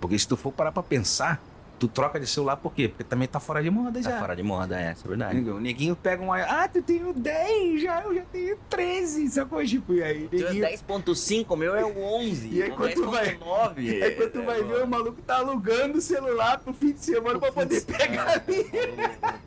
[0.00, 1.40] Porque se tu for parar pra pensar,
[1.78, 2.88] tu troca de celular por quê?
[2.88, 4.18] Porque também tá fora de moda Tá já.
[4.18, 5.36] fora de moda, é, isso é verdade.
[5.36, 5.56] Entendeu?
[5.56, 6.32] O neguinho pega um.
[6.32, 9.64] Ah, tu tem o 10 já, eu já tenho 13, sacou?
[9.64, 10.64] Tipo, e aí, Tu é neguinho.
[10.66, 12.48] 10.5, o meu é o 11.
[12.52, 14.02] E aí, quando tu vai- 10.9.
[14.02, 17.38] Aí quando tu vai ver, o maluco tá alugando o celular pro fim de semana
[17.38, 18.42] pra poder pegar.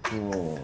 [0.10, 0.58] Pô,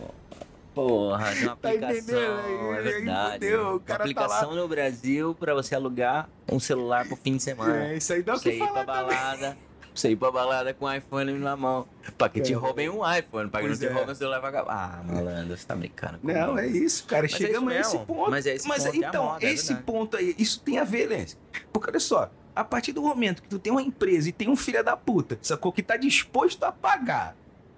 [0.74, 2.74] Porra, tem uma Tá aplicação, entendendo?
[2.76, 3.34] É verdade.
[3.34, 7.38] fudeu, o uma cara tá aplicação no Brasil pra você alugar um celular pro fim
[7.38, 7.88] de semana.
[7.88, 9.58] É, isso aí dá o Você que ir pra falar também.
[10.00, 11.88] Você ir pra balada com o iPhone na mão.
[12.18, 12.56] Pra que te É.
[12.56, 13.90] roubem um iPhone, pra que não te é.
[13.92, 14.72] roubem o celular vagabundo.
[14.72, 16.40] Ah, malandro, você tá brincando comigo.
[16.40, 17.24] Não, é isso, cara.
[17.24, 18.32] Mas é Chegamos isso a esse ponto.
[18.32, 21.08] Mas é esse ponto, é então, moda, é esse ponto aí, isso tem a ver,
[21.08, 21.38] Lens.
[21.74, 24.56] Porque olha só, a partir do momento que tu tem uma empresa e tem um
[24.56, 25.72] filho da puta, sacou?
[25.72, 27.36] Que tá disposto a pagar,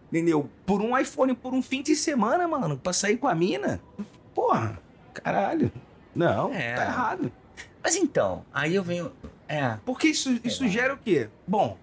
[0.07, 0.49] entendeu?
[0.65, 3.81] Por um iPhone, por um fim de semana, mano, pra sair com a mina.
[4.33, 4.79] Porra,
[5.13, 5.71] caralho.
[6.15, 6.75] Não, É.
[6.75, 7.31] tá errado.
[7.83, 9.11] Mas então, aí eu venho...
[9.47, 10.69] É, Porque isso, isso lá.
[10.69, 11.27] gera o quê?
[11.47, 11.77] Bom,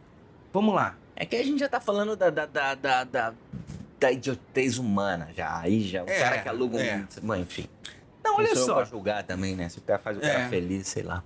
[0.57, 0.97] vamos lá.
[1.15, 3.35] É que a gente já tá falando da, da, da, da, da,
[4.01, 5.59] da idiotez humana já.
[5.61, 6.81] Aí já, o É, cara que aluga um.
[6.81, 7.05] é.
[7.23, 7.67] Bom, enfim.
[8.25, 8.77] Não, olha só.
[8.77, 9.69] pra julgar também, né?
[9.69, 10.49] Se o cara faz o cara É.
[10.49, 11.23] feliz, sei lá.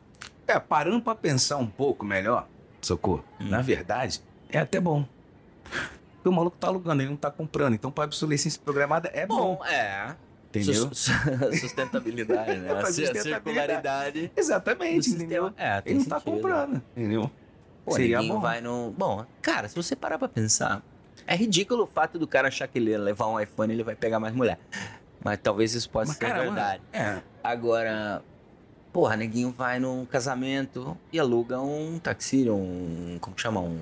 [0.47, 2.47] É, parando pra pensar um pouco melhor,
[2.83, 3.49] socorro, Hum.
[3.49, 5.05] na verdade, é até bom.
[5.63, 7.75] Porque o maluco tá alugando, ele não tá comprando.
[7.75, 9.57] Então, pra obsolescência programada é bom.
[9.57, 10.15] Bom, é.
[10.51, 10.75] entendeu?
[10.89, 11.13] Sus- su-
[11.61, 12.73] sustentabilidade, né?
[12.75, 13.23] A sustentabilidade.
[13.29, 15.53] circularidade Exatamente, entendeu?
[15.57, 16.35] É, Ele não tá sentido.
[16.35, 17.31] comprando, entendeu?
[17.85, 18.41] Pô, Seria ninguém bom.
[18.41, 18.95] vai no.
[18.97, 20.83] Bom, cara, se você parar pra pensar,
[21.27, 24.21] é ridículo o fato do cara achar que ele levar um iPhone ele vai pegar
[24.21, 24.59] mais mulher.
[25.23, 26.83] Mas talvez isso possa Mas, ser cara, verdade.
[26.93, 28.23] É, Agora,
[28.93, 33.19] porra, neguinho vai num casamento e aluga um taxi, um.
[33.21, 33.61] Como que chama?
[33.61, 33.79] Um.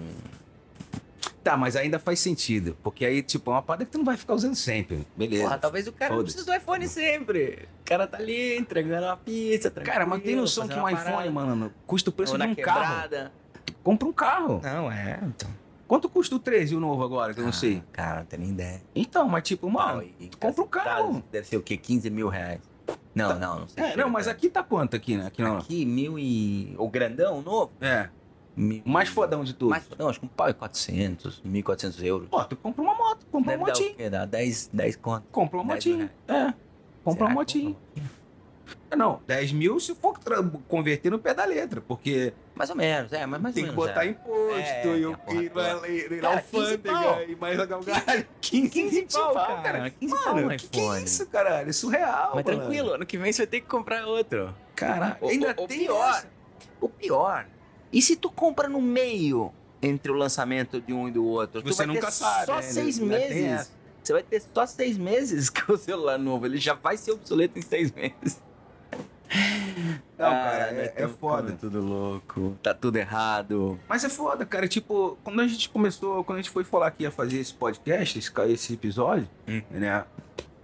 [1.44, 2.76] tá, mas ainda faz sentido.
[2.82, 5.06] Porque aí, tipo, é uma parada que tu não vai ficar usando sempre.
[5.16, 5.44] Beleza.
[5.44, 7.68] Porra, talvez o cara não precise do iPhone sempre.
[7.82, 11.30] O cara tá ali entregando uma pizza, Cara, mas tem noção que um iPhone, parada.
[11.30, 12.80] mano, custa o preço Ou de um carro.
[12.80, 13.32] quebrada.
[13.88, 14.60] Compra um carro.
[14.62, 15.48] Não, é, então.
[15.86, 17.82] Quanto custa o 13 o novo agora, que eu não Ah, sei?
[17.90, 18.82] Cara, não tem nem ideia.
[18.94, 20.04] Então, mas tipo, mano.
[20.30, 21.24] Tu compra um carro.
[21.32, 21.78] Deve ser o quê?
[21.78, 22.60] 15 mil reais.
[23.14, 23.82] Não, não, não sei.
[23.82, 25.28] É, não, mas aqui tá quanto aqui, né?
[25.28, 25.56] Aqui não.
[25.56, 26.74] Aqui, mil e...
[26.76, 27.72] O grandão, o novo?
[27.80, 28.10] É.
[28.54, 28.82] Mil...
[28.84, 29.70] Mais fodão de tudo.
[29.70, 32.28] Mais fodão, acho que um pau é 400, 1.400 euros.
[32.28, 34.10] Pô, tu compra uma moto, compra Deve uma o motinho.
[34.10, 35.24] Dá 10, 10 conto.
[35.32, 36.10] Compra uma 10 mil motinho.
[36.28, 36.52] É.
[37.02, 37.76] Compra Será uma motinho.
[38.96, 40.18] Não, 10 mil se for
[40.66, 43.76] converter no pé da letra, porque Mais ou menos, é, mas mais tem ou que
[43.76, 43.88] menos.
[43.90, 44.08] botar é.
[44.08, 45.88] imposto É, e tem o a porra e vai toda.
[45.88, 46.94] ir na Cara, 15 pau.
[46.96, 48.26] alfândega e mais algum galho.
[48.40, 49.90] 15, 15 pau, pau, cara.
[49.90, 51.68] 15 pau Mano, um que, que é isso, caralho?
[51.68, 52.58] É surreal, Mas mano.
[52.58, 54.54] tranquilo, ano que vem você vai ter que comprar outro.
[54.74, 56.28] Caralho, O, ainda o- tem pior, essa.
[56.80, 57.46] o pior.
[57.92, 61.62] E se tu compra no meio entre o lançamento de um e do outro?
[61.62, 62.62] Você nunca sabe, Só né?
[62.62, 63.72] seis tem meses.
[64.02, 66.46] Você vai ter só seis meses com o celular novo.
[66.46, 68.40] Ele já vai ser obsoleto em seis meses.
[70.18, 71.52] Não, Ah, cara, nós é, é tamo foda.
[71.52, 72.56] tudo louco.
[72.62, 73.78] Tá tudo errado.
[73.88, 74.66] Mas é foda, cara.
[74.66, 78.18] Tipo, quando a gente começou, quando a gente foi falar que ia fazer esse podcast,
[78.18, 79.62] esse, esse episódio, Hum.
[79.70, 80.04] né?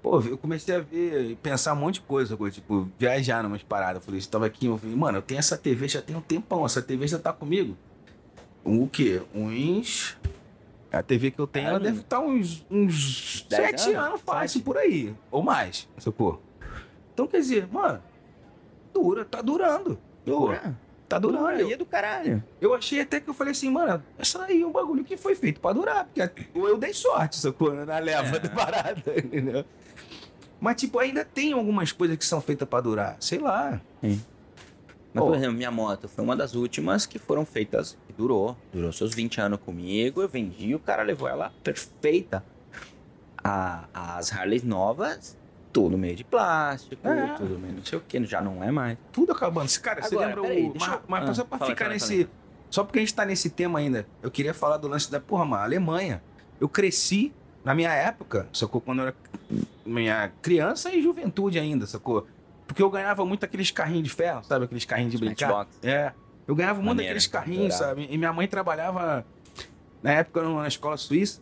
[0.03, 3.97] Pô, eu comecei a ver e pensar um monte de coisa, tipo, viajar numas paradas.
[3.97, 6.21] Eu falei, você tava aqui, eu falei, mano, eu tenho essa TV já tem um
[6.21, 7.75] tempão, essa TV já tá comigo.
[8.65, 9.23] O quê?
[9.35, 10.17] Uns.
[10.93, 14.09] A TV que eu tenho, ela deve estar uns, uns Dez sete anos?
[14.09, 15.15] anos, fácil, por aí.
[15.31, 16.41] Ou mais, sacou?
[17.13, 18.01] Então, quer dizer, mano,
[18.95, 19.99] dura, tá durando.
[20.25, 20.75] sacou?
[21.09, 21.49] Tá durando.
[21.49, 22.43] Aí é do caralho.
[22.61, 25.35] Eu achei até que eu falei assim, mano, essa aí é um bagulho que foi
[25.35, 27.75] feito pra durar, porque eu dei sorte, sacou?
[27.75, 28.39] Na leva É.
[28.39, 29.65] da parada, entendeu?
[30.61, 33.17] Mas, tipo, ainda tem algumas coisas que são feitas pra durar.
[33.21, 33.83] Sei lá.
[34.03, 34.19] Mas,
[35.23, 35.27] Ó.
[35.27, 37.99] por exemplo, minha moto foi uma das últimas que foram feitas.
[38.07, 38.57] Que durou.
[38.73, 40.23] Durou seus 20 anos comigo.
[40.23, 42.43] Eu vendi o cara levou ela perfeita.
[43.43, 45.37] A- as Harleys novas,
[45.75, 47.35] tudo meio de plástico, É.
[47.35, 48.97] tudo meio não sei o que, já não é mais.
[49.13, 49.69] Tudo acabando.
[49.81, 50.71] Cara, você Agora, lembra peraí, o.
[50.73, 52.29] deixa Mas, eu- mas ah, só pra ficar nesse.
[52.71, 55.45] Só porque a gente tá nesse tema ainda, eu queria falar do lance da, porra,
[55.45, 56.23] mano, Alemanha.
[56.61, 57.33] Eu cresci
[57.65, 58.81] na minha época, sacou?
[58.81, 59.17] Quando eu era
[59.85, 62.27] minha criança e juventude ainda, sacou?
[62.67, 64.65] Porque eu ganhava muito aqueles carrinhos de ferro, sabe?
[64.67, 65.49] Aqueles carrinhos de brincar.
[65.49, 65.79] Matchbox.
[65.83, 66.13] É.
[66.47, 68.07] Eu ganhava muito Maneiro, daqueles carrinhos, sabe?
[68.11, 69.27] E minha mãe trabalhava,
[70.03, 71.41] na época, na escola suíça,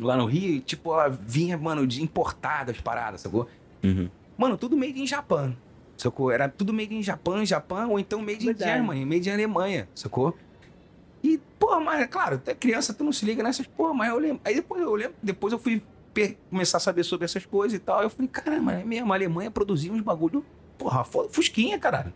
[0.00, 3.48] lá no Rio, tipo, ela vinha, mano, de importadas paradas, sacou?
[3.82, 4.08] Uhum.
[4.36, 5.54] Mano, tudo made in Japan,
[5.96, 6.30] sacou?
[6.30, 8.70] Era tudo made in Japan, Japão, ou então made in Verdade.
[8.70, 10.36] Germany, made in Alemanha, sacou?
[11.22, 14.40] E, pô, mas, claro, até criança tu não se liga nessas porra, mas eu lembro.
[14.44, 15.82] Aí depois eu lembro, depois eu fui
[16.50, 18.02] começar a saber sobre essas coisas e tal.
[18.02, 20.44] Eu falei, caramba, é mesmo, a Alemanha produzia uns bagulho,
[20.78, 22.12] porra, fusquinha, caralho.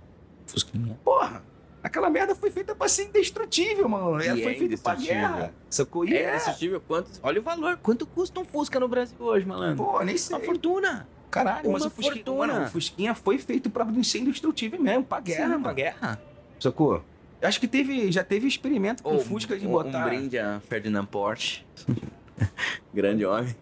[0.47, 0.99] Fusquinha.
[1.05, 1.43] Porra,
[1.83, 4.21] Aquela merda foi feita pra ser indestrutível, mano.
[4.23, 5.15] Ela E foi é feita pra indestrutível.
[5.15, 5.55] guerra.
[5.71, 6.05] Sacou?
[6.05, 6.29] E É, é.
[6.31, 7.11] indestrutível quanto.
[7.23, 7.79] Olha o valor.
[7.83, 9.83] Quanto custa um Fusca no Brasil hoje, malandro?
[9.85, 10.37] Pô, nem sei.
[10.37, 11.09] Uma fortuna.
[11.31, 12.53] Caralho, mas uma o Fusquinha, fortuna.
[12.55, 15.63] mano, o Fusquinha foi feito pra ser indestrutível mesmo, pra guerra, Sim, mano.
[15.63, 16.23] pra guerra.
[16.59, 17.05] Sacou?
[17.41, 20.05] Acho que teve, já teve experimento com Ou Fusca de um, botar.
[20.07, 21.65] Um brinde a Ferdinand Porsche.
[22.93, 23.55] Grande homem.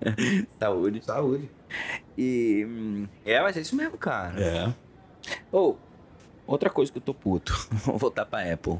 [0.58, 1.04] Saúde.
[1.04, 1.50] Saúde.
[2.16, 2.64] E.
[2.66, 4.40] hum, É, mas é isso mesmo, cara.
[4.40, 4.74] É.
[5.52, 5.78] Ou,
[6.52, 7.52] outra coisa que eu tô puto.
[7.84, 8.78] Vou voltar pra Apple.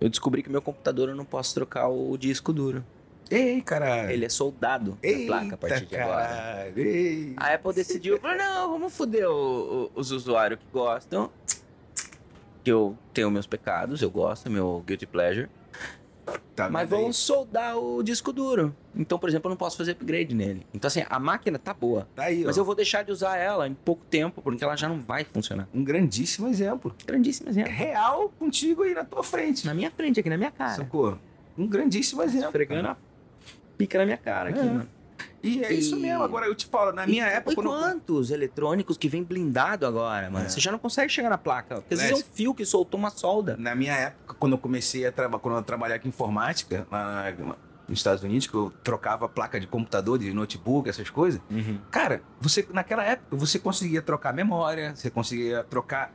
[0.00, 2.84] Eu descobri que meu computador eu não posso trocar o disco duro.
[3.30, 4.10] Ei, caralho.
[4.10, 6.26] Ele é soldado na Eita, placa a partir de agora.
[6.26, 6.78] caralho.
[6.78, 7.34] Ei.
[7.38, 11.30] A Apple decidiu, falou, não, vamos foder o- o- os usuários que gostam.
[12.62, 15.48] Que eu tenho meus pecados, eu gosto, meu guilty pleasure.
[16.54, 18.74] Tá Mas vamos soldar o disco duro.
[18.94, 20.64] Então, por exemplo, eu não posso fazer upgrade nele.
[20.72, 22.06] Então, assim, a máquina tá boa.
[22.14, 22.60] Tá aí, Mas ó.
[22.60, 25.68] eu vou deixar de usar ela em pouco tempo, porque ela já não vai funcionar.
[25.74, 26.94] Um grandíssimo exemplo.
[27.04, 27.72] Grandíssimo exemplo.
[27.72, 29.66] Real contigo aí na tua frente.
[29.66, 30.74] Na minha frente, aqui na minha cara.
[30.76, 31.18] Sacou?
[31.58, 32.46] Um grandíssimo exemplo.
[32.48, 32.96] Esfregando a
[33.76, 34.62] pica na minha cara aqui, É.
[34.64, 34.88] mano.
[35.42, 36.22] E é isso E- mesmo.
[36.22, 37.52] Agora eu te falo, na minha e, época.
[37.52, 40.46] E eu- quantos eletrônicos que vem blindado agora, mano?
[40.46, 40.48] É.
[40.48, 41.76] Você já não consegue chegar na placa.
[41.76, 43.56] Porque às vezes é um fio que soltou uma solda.
[43.58, 47.56] Na minha época, quando eu comecei a trabalhar, quando eu trabalhava com informática, lá na-
[47.86, 51.38] nos Estados Unidos, que eu trocava placa de computador, de notebook, essas coisas.
[51.90, 56.10] Cara, você naquela época você conseguia trocar memória, você conseguia trocar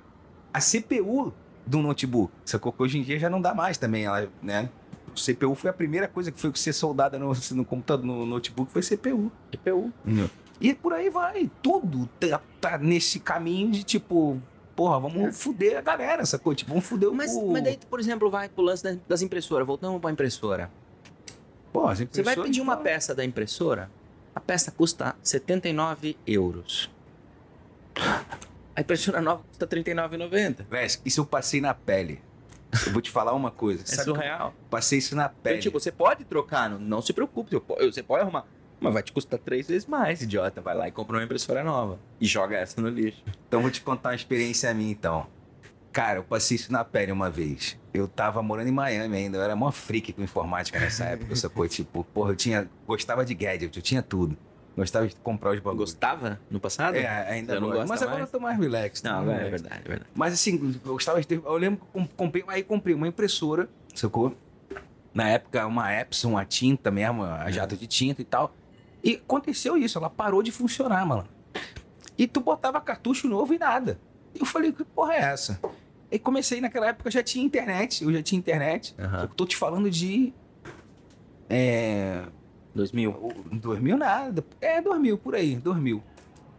[0.51, 1.31] a CPU
[1.67, 2.33] do notebook.
[2.43, 4.67] Sacou que hoje em dia já não dá mais também, ela, né?
[5.09, 8.81] CPU foi a primeira coisa que foi ser soldada no, no computador, no notebook, foi
[8.81, 9.31] CPU.
[9.51, 9.91] CPU.
[10.61, 14.41] E por aí vai, tudo tá, tá nesse caminho de tipo,
[14.75, 16.53] porra, vamos fuder a galera, sacou?
[16.53, 17.47] Tipo, vamos fuder Mas, o...
[17.47, 19.65] mas daí, por exemplo, vai pro lance das, impressoras.
[19.65, 20.69] Voltamos pra impressora.
[21.71, 23.89] Pô, as Você vai impressoras, pedir uma então, peça da impressora,
[24.35, 26.89] a peça custa 79 euros.
[28.75, 30.65] A impressora nova custa 39,90.
[30.69, 32.21] Véi, isso eu passei na pele.
[32.85, 33.83] Eu vou te falar uma coisa.
[33.83, 34.49] É surreal.
[34.49, 35.55] eu Passei isso na pele.
[35.55, 38.45] Então, tipo, você pode trocar, não, não se preocupe, você pode, arrumar.
[38.79, 40.61] Mas vai te custar três vezes mais, idiota.
[40.61, 41.99] Vai lá e compra uma impressora nova.
[42.19, 43.21] E joga essa no lixo.
[43.47, 45.27] Então vou te contar uma experiência minha, então.
[45.91, 47.77] Cara, eu passei isso na pele uma vez.
[47.93, 51.67] Eu tava morando em Miami ainda, eu era mó freak com informática nessa época, sacou?
[51.69, 54.37] Tipo, porra, eu tinha, gostava de gadget, eu tinha tudo.
[54.75, 55.91] Gostava de comprar os bagulhos.
[55.91, 56.95] Gostava no passado?
[56.95, 57.87] É, ainda não gosto.
[57.87, 58.33] Mas agora mais?
[58.33, 59.03] eu tô mais relax.
[59.03, 59.49] Não, mais é relax.
[59.49, 60.11] verdade, é verdade.
[60.15, 61.41] Mas assim, eu gostava de ter.
[61.43, 64.35] Eu lembro que comprei, aí comprei uma impressora, sacou?
[65.13, 68.53] Na época, uma Epson, a tinta mesmo, a jato de tinta e tal.
[69.03, 71.27] E aconteceu isso, ela parou de funcionar, mano.
[72.17, 73.99] E tu botava cartucho novo e nada.
[74.35, 75.59] E eu falei, que porra é essa?
[76.11, 78.95] E comecei naquela época, já tinha internet, eu já tinha internet.
[78.99, 79.21] Aham.
[79.21, 80.33] Eu tô te falando de.
[81.49, 82.23] É.
[82.75, 83.11] 2000.
[83.11, 84.43] o- 2000 nada.
[84.61, 86.03] É, 2000, por aí, 2000.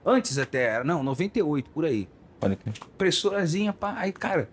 [0.04, 2.08] Antes até, era, não, 98, por aí
[2.40, 2.68] Olha aqui.
[2.94, 3.94] impressorazinha, pá.
[3.98, 4.48] Aí, cara,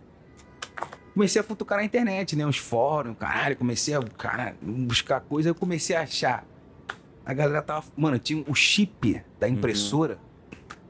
[1.14, 2.46] comecei a futucar na internet, né?
[2.46, 3.56] Uns fóruns, caralho.
[3.56, 5.50] Comecei a, cara, buscar coisa.
[5.50, 6.46] Eu comecei a achar.
[7.26, 7.86] A galera tava.
[7.96, 10.18] Mano, tinha o chip da impressora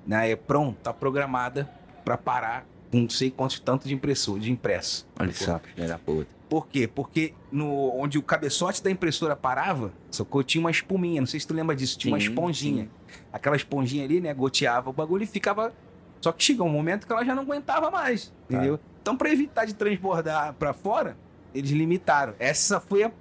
[0.06, 1.70] na EPROM, tá programada
[2.06, 5.08] pra parar não sei quantos tanto de impressor, de impresso.
[5.20, 6.28] Olha só, da puta.
[6.50, 6.88] Por quê?
[6.88, 10.42] Porque no, onde o cabeçote da impressora parava, sacou?
[10.44, 11.20] Tinha uma espuminha.
[11.20, 11.98] Não sei se tu lembra disso.
[11.98, 12.84] Tinha uma Sim, esponjinha.
[12.84, 12.90] sim.
[13.34, 14.34] Aquela esponjinha ali, né?
[14.34, 15.74] Goteava o bagulho e ficava.
[16.22, 18.34] Só que chegou um momento que ela já não aguentava mais.
[18.50, 18.80] Entendeu?
[19.02, 21.18] Então, pra evitar de transbordar pra fora,
[21.54, 22.34] eles limitaram.
[22.40, 23.12] Essa foi a,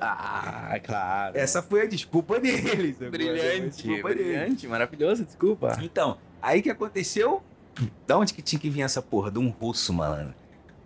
[0.00, 1.36] Ah, claro.
[1.38, 2.98] essa foi a desculpa deles.
[2.98, 4.26] Brilhante, desculpa deles.
[4.26, 5.78] brilhante, maravilhoso, desculpa.
[5.82, 7.42] Então, aí que aconteceu?
[8.06, 9.30] Da onde que tinha que vir essa porra?
[9.30, 10.34] De um russo, malandro.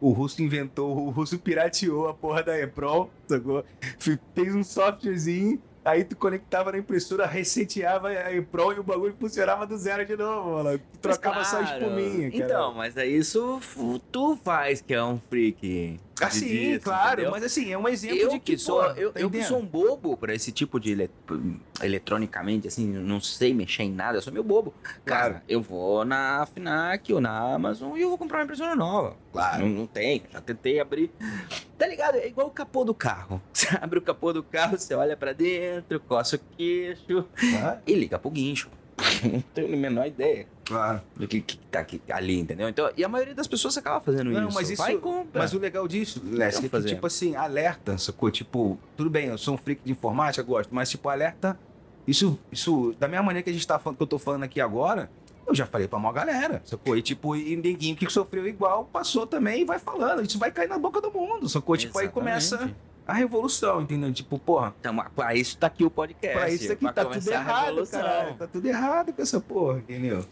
[0.01, 3.65] O russo inventou, o russo pirateou a porra da EPROM, sacou?
[3.99, 9.15] Fe- Fez um softwarezinho, aí tu conectava na impressora, reseteava a EPROM e o bagulho
[9.19, 10.83] funcionava do zero de novo, malandro.
[10.93, 11.79] Tu trocava Mas, só a claro.
[11.85, 12.45] espuminha, cara.
[12.45, 13.61] Então, mas é isso
[14.13, 15.99] tu faz que é um freak.
[16.21, 17.31] Assim, disso, claro, entendeu?
[17.33, 19.43] mas assim, é um exemplo eu de que, que sou, pô, eu, tá eu que
[19.43, 21.11] sou um bobo pra esse tipo de ele-
[21.83, 24.73] eletronicamente, assim, não sei mexer em nada, eu sou meio bobo.
[25.05, 25.45] Cara, Claro.
[25.49, 29.17] eu vou na Fnac ou na Amazon e eu vou comprar uma impressora nova.
[29.33, 29.63] Claro.
[29.67, 31.11] Não, não tem, já tentei abrir.
[31.77, 32.17] Tá ligado?
[32.17, 33.43] É igual o capô do carro.
[33.53, 37.25] Você abre o capô do carro, você olha pra dentro, coça o queixo
[37.63, 38.69] Ah, e liga pro guincho.
[39.25, 41.01] Não tenho a menor ideia claro.
[41.17, 42.69] do que, que tá aqui, ali, entendeu?
[42.69, 44.55] Então, e a maioria das pessoas acaba fazendo Não, isso.
[44.57, 45.41] mas isso- Vai e compra.
[45.43, 46.89] Mas o legal disso, Lécio, é que, fazer.
[46.89, 48.31] tipo assim, alerta, sacou?
[48.31, 51.59] Tipo, tudo bem, eu sou um freak de informática, gosto, mas, tipo, alerta.
[52.07, 54.61] Isso, isso, da mesma maneira que a gente tá falando, que eu tô falando aqui
[54.61, 55.11] agora,
[55.47, 56.97] eu já falei pra maior galera, sacou?
[56.97, 60.23] E, tipo, e ninguém que sofreu igual passou também e vai falando.
[60.23, 61.77] Isso vai cair na boca do mundo, sacou?
[61.77, 62.77] Tipo, aí começa Exatamente.
[63.07, 64.13] a revolução, entendeu?
[64.13, 66.39] Tipo, porra, Então, pra isso tá aqui o podcast.
[66.39, 68.35] pra isso aqui pra tá tudo errado, cara.
[68.39, 70.25] Tá tudo errado com essa porra, entendeu?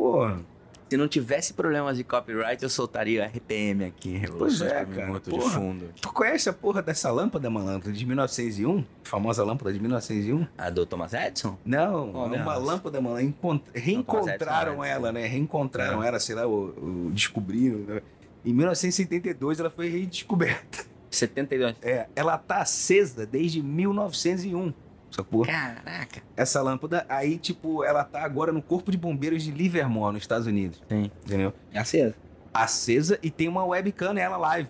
[0.00, 0.40] Porra.
[0.88, 4.22] Se não tivesse problemas de copyright, eu soltaria RPM aqui.
[4.36, 5.50] Pois é, cara, Minuto de porra.
[5.52, 5.88] fundo.
[6.00, 8.84] Tu conhece a porra dessa lâmpada, malandro, de 1901?
[9.04, 10.46] Famosa lâmpada de 1901?
[10.58, 11.56] A do Thomas Edison?
[11.64, 12.66] Não, Oh, é uma Deus.
[12.66, 13.20] lâmpada, mano.
[13.20, 15.26] encont- Reencontraram ela, né?
[15.28, 16.08] Reencontraram É.
[16.08, 16.70] ela, sei lá, o,
[17.06, 17.78] o- descobriram.
[17.80, 18.02] né?
[18.44, 20.84] Em 1972 ela foi redescoberta.
[21.08, 21.76] 72.
[21.82, 24.72] É, ela tá acesa desde 1901.
[25.10, 25.44] Sacou?
[25.44, 26.22] Caraca.
[26.36, 30.46] Essa lâmpada, aí, tipo, ela tá agora no Corpo de Bombeiros de Livermore, nos Estados
[30.46, 30.80] Unidos.
[30.88, 31.10] Sim.
[31.24, 31.52] Entendeu?
[31.72, 32.14] É acesa.
[32.54, 34.68] Acesa e tem uma webcam nela live.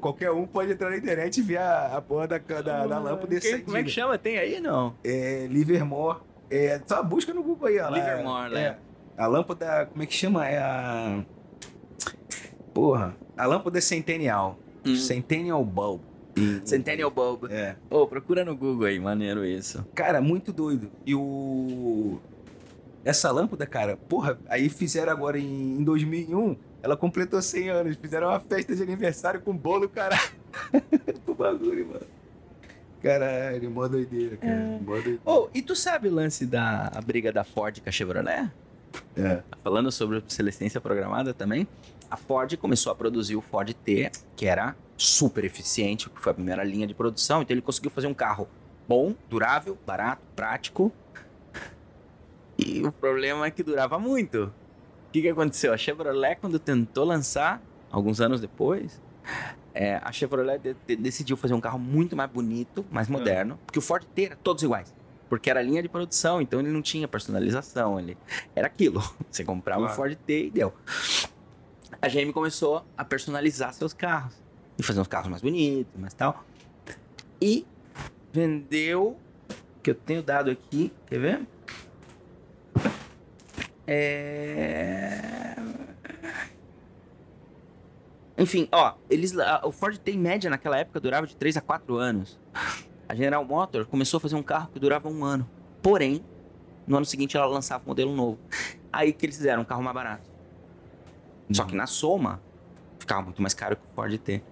[0.00, 3.40] Qualquer um pode entrar na internet e ver a, a porra da, da, da lâmpada
[3.40, 4.16] Quem- Como é que chama?
[4.16, 4.94] Tem aí, não?
[5.02, 6.18] É, Livermore.
[6.48, 7.88] É, só busca no Google aí, ó.
[7.88, 7.98] lá.
[7.98, 8.76] Livermore, é, né?
[9.18, 10.46] A lâmpada, como é que chama?
[10.46, 11.24] É a.
[12.72, 14.56] Porra, a lâmpada Centennial.
[14.86, 14.94] Hum.
[14.96, 16.02] Centennial Bulb.
[16.64, 17.50] Centennial Bulb.
[17.50, 17.76] É.
[17.90, 19.84] Ô, procura no Google aí, maneiro isso.
[19.94, 20.90] Cara, muito doido.
[21.04, 22.18] E o.
[23.04, 27.96] Essa lâmpada, cara, porra, aí fizeram agora em, em 2001, ela completou 100 anos.
[27.96, 30.30] Fizeram uma festa de aniversário com bolo, caralho.
[31.26, 32.06] o bagulho, mano.
[33.02, 34.52] Caralho, mó doideira, cara.
[34.52, 34.78] É.
[34.80, 35.20] Mó doideira.
[35.26, 38.50] Ô, e tu sabe o lance da a briga da Ford com a Chevrolet?
[39.16, 39.42] É.
[39.62, 41.68] Falando sobre obsolescência programada também,
[42.10, 46.34] a Ford começou a produzir o Ford T, que era super eficiente, que foi a
[46.34, 48.48] primeira linha de produção, então ele conseguiu fazer um carro
[48.86, 50.92] bom, durável, barato, prático.
[52.58, 54.44] E o problema é que durava muito.
[55.08, 55.72] O que, que aconteceu?
[55.72, 59.00] A Chevrolet, quando tentou lançar, alguns anos depois,
[59.72, 63.78] é, a Chevrolet de- de- decidiu fazer um carro muito mais bonito, mais moderno, porque
[63.78, 64.94] o Ford T era todos iguais.
[65.28, 67.98] Porque era linha de produção, então ele não tinha personalização.
[67.98, 68.16] Ele
[68.54, 69.02] era aquilo.
[69.30, 69.96] Você comprava um Claro.
[69.96, 70.72] Ford T e deu.
[72.04, 74.34] A GM começou a personalizar seus carros.
[74.78, 76.44] E fazer uns carros mais bonitos, mais tal.
[77.40, 77.66] E
[78.30, 79.18] vendeu,
[79.82, 81.46] que eu tenho dado aqui, quer ver?
[83.86, 85.56] É...
[88.36, 91.96] Enfim, ó, eles, o Ford T em média naquela época durava de 3 a 4
[91.96, 92.38] anos.
[93.08, 95.48] A General Motors começou a fazer um carro que durava um ano.
[95.80, 96.22] Porém,
[96.86, 98.38] no ano seguinte ela lançava um modelo novo.
[98.92, 100.33] Aí que eles fizeram um carro mais barato.
[101.50, 102.40] Só que na soma,
[102.98, 104.42] ficava muito mais caro que o Ford T.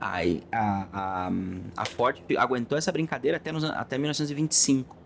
[0.00, 1.30] Aí a, a,
[1.76, 4.96] a Ford aguentou essa brincadeira até, nos, até 1925.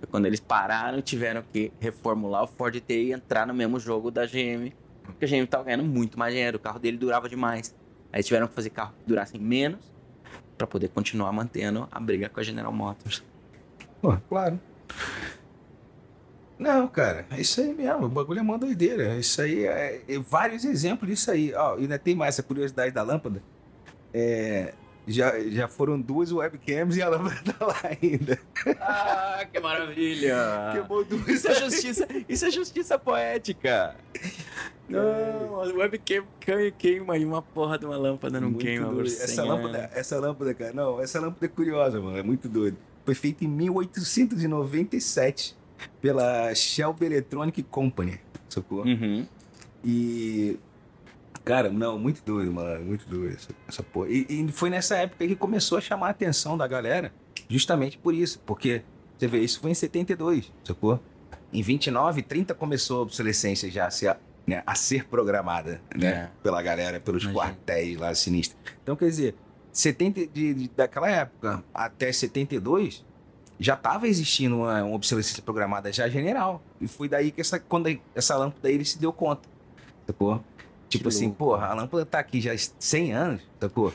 [0.00, 3.78] Foi quando eles pararam e tiveram que reformular o Ford T e entrar no mesmo
[3.78, 4.72] jogo da GM.
[5.04, 7.74] Porque a GM tava ganhando muito mais dinheiro, o carro dele durava demais.
[8.12, 9.78] Aí tiveram que fazer carros que durassem menos
[10.58, 13.22] para poder continuar mantendo a briga com a General Motors.
[14.00, 14.58] Pô, claro.
[16.60, 18.04] Não, cara, é isso aí mesmo.
[18.04, 19.16] O bagulho é uma doideira.
[19.16, 21.54] Isso aí é, é vários exemplos disso aí.
[21.54, 23.42] Ó, ainda tem mais essa curiosidade da lâmpada.
[24.12, 24.74] É,
[25.08, 28.38] já, já foram duas webcams e a lâmpada tá lá ainda.
[28.78, 30.36] Ah, que maravilha!
[30.72, 31.26] Queimou duas.
[31.28, 33.96] Isso é justiça, isso é justiça poética.
[34.86, 36.24] Não, a webcam
[36.76, 38.84] queima- e uma porra de uma lâmpada não Muito queima.
[38.86, 39.08] por doido.
[39.08, 39.54] 100 Essa anos.
[39.54, 42.76] lâmpada, essa lâmpada, cara, não, essa lâmpada é curiosa, mano, é muito doido.
[43.04, 45.58] Foi feita em 1897
[46.00, 48.84] pela Shelby Electronic Company, sacou?
[48.84, 49.26] Uhum.
[49.84, 50.58] E.
[51.44, 52.84] Cara, não, muito doido, mano.
[52.84, 54.08] Muito doido essa, essa porra.
[54.10, 57.12] E, e foi nessa época que começou a chamar a atenção da galera,
[57.48, 58.38] justamente por isso.
[58.44, 58.82] Porque,
[59.18, 61.00] você vê, isso foi em 72, sacou?
[61.52, 64.16] Em 29, 30 começou a obsolescência já a ser,
[64.46, 66.08] né, a ser programada, né?
[66.08, 66.30] É.
[66.42, 67.42] Pela galera, pelos Imagina.
[67.44, 68.60] quartéis lá sinistros.
[68.82, 69.34] Então, quer dizer,
[69.72, 73.04] 70 de, de- daquela época até 72,
[73.60, 76.62] já estava existindo uma, uma obsolescência programada já general.
[76.80, 79.46] E foi daí que essa, quando essa lâmpada aí ele se deu conta.
[80.06, 80.42] Sacou?
[80.88, 81.38] Tipo Que assim, louco.
[81.38, 83.92] porra, a lâmpada tá aqui já há 100 anos, sacou?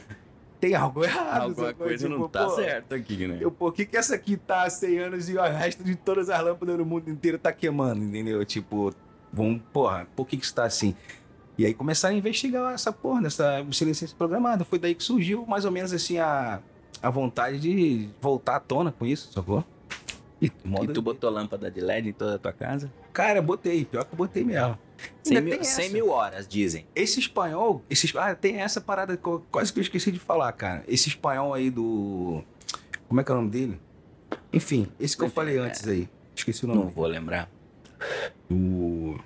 [0.61, 1.41] Tem algo errado.
[1.41, 1.87] Alguma sacou?
[1.87, 3.39] coisa Tipo, não tá pô, certo aqui, né?
[3.41, 6.29] Eu, por que, que essa aqui tá há 100 anos e o resto de todas
[6.29, 8.45] as lâmpadas no mundo inteiro tá queimando, entendeu?
[8.45, 8.93] Tipo,
[9.33, 10.95] vamos, porra, por que que isso tá assim?
[11.57, 14.63] E aí começaram a investigar essa porra, dessa obsolescência programada.
[14.63, 16.61] Foi daí que surgiu mais ou menos assim a,
[17.01, 19.63] a vontade de voltar à tona com isso, sacou?
[20.41, 20.47] E,
[20.81, 22.91] E tu botou lâmpada de LED em toda a tua casa?
[23.13, 24.77] Cara, botei, pior que eu botei mesmo.
[25.23, 25.93] 100 Ainda mil, tem 100 essa.
[25.93, 26.85] mil horas, dizem.
[26.95, 30.51] Esse espanhol, esse, ah, tem essa parada que eu- quase que eu esqueci de falar,
[30.53, 30.83] cara.
[30.87, 32.43] Esse espanhol aí do.
[33.07, 33.79] Como é que é o nome dele?
[34.51, 35.59] Enfim, esse que eu Enfim, falei é.
[35.61, 36.09] antes aí.
[36.35, 36.91] Esqueci o Não nome.
[36.91, 37.49] vou lembrar.
[38.51, 39.17] O.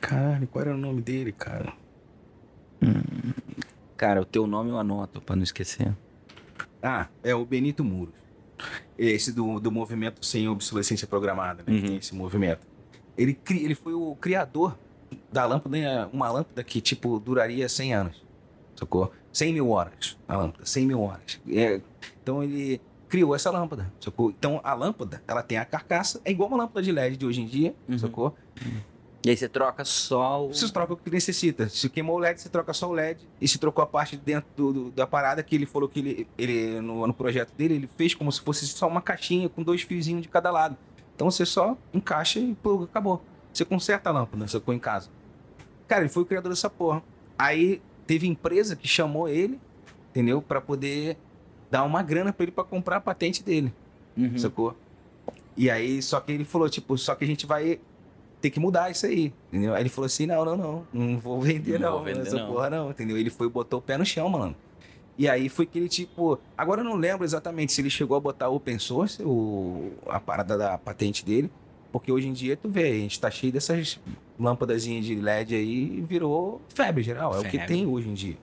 [0.00, 1.72] Caralho, qual era o nome dele, cara?
[3.96, 5.94] Cara, o teu nome eu anoto pra não esquecer.
[6.82, 8.14] Ah, é o Benito Muros.
[8.98, 11.72] Esse do, do movimento sem obsolescência programada, né?
[11.74, 11.80] Uhum.
[11.80, 12.66] Que tem esse movimento.
[13.16, 14.76] Ele, cri- ele foi o criador
[15.32, 18.24] da lâmpada, uma lâmpada que, tipo, duraria 100 anos.
[18.74, 19.12] Sacou?
[19.32, 20.16] 100 mil horas.
[20.28, 21.40] A lâmpada, 100 mil horas.
[21.48, 21.80] É,
[22.22, 24.30] então ele criou essa lâmpada, sacou?
[24.30, 27.40] Então a lâmpada, ela tem a carcaça, é igual uma lâmpada de LED de hoje
[27.40, 27.98] em dia, Uhum.
[27.98, 28.34] sacou?
[29.26, 30.54] E aí você troca só o.
[30.54, 31.68] Você troca o que necessita.
[31.68, 33.26] Se queimou o LED, você troca só o LED.
[33.40, 35.98] E se trocou a parte de dentro do- do- da parada que ele falou que
[35.98, 39.64] ele, ele no, no projeto dele, ele fez como se fosse só uma caixinha com
[39.64, 40.76] dois fiozinhos de cada lado.
[41.16, 43.20] Então você só encaixa e pluga, acabou.
[43.52, 45.08] Você conserta a lâmpada, sacou em casa.
[45.88, 47.02] Cara, ele foi o criador dessa porra.
[47.36, 49.58] Aí teve empresa que chamou ele,
[50.10, 50.40] entendeu?
[50.40, 51.16] Pra poder
[51.68, 53.74] dar uma grana pra ele pra comprar a patente dele.
[54.16, 54.38] Uhum.
[54.38, 54.76] Sacou?
[55.56, 57.80] E aí, só que ele falou, tipo, só que a gente vai
[58.46, 59.74] ter que mudar isso aí, entendeu?
[59.74, 62.38] Aí ele falou assim, não, não, não, não vou vender Não não, vou vender, essa
[62.38, 62.46] não.
[62.46, 63.18] porra não, entendeu?
[63.18, 64.54] Ele foi botou o pé no chão, mano.
[65.18, 68.20] E aí foi que ele, tipo, agora eu não lembro exatamente se ele chegou a
[68.20, 71.50] botar open source, o, a parada da patente dele,
[71.90, 73.98] porque hoje em dia, tu vê, a gente tá cheio dessas
[74.38, 78.36] lâmpadazinhas de LED aí e virou febre geral, é o que tem hoje em dia?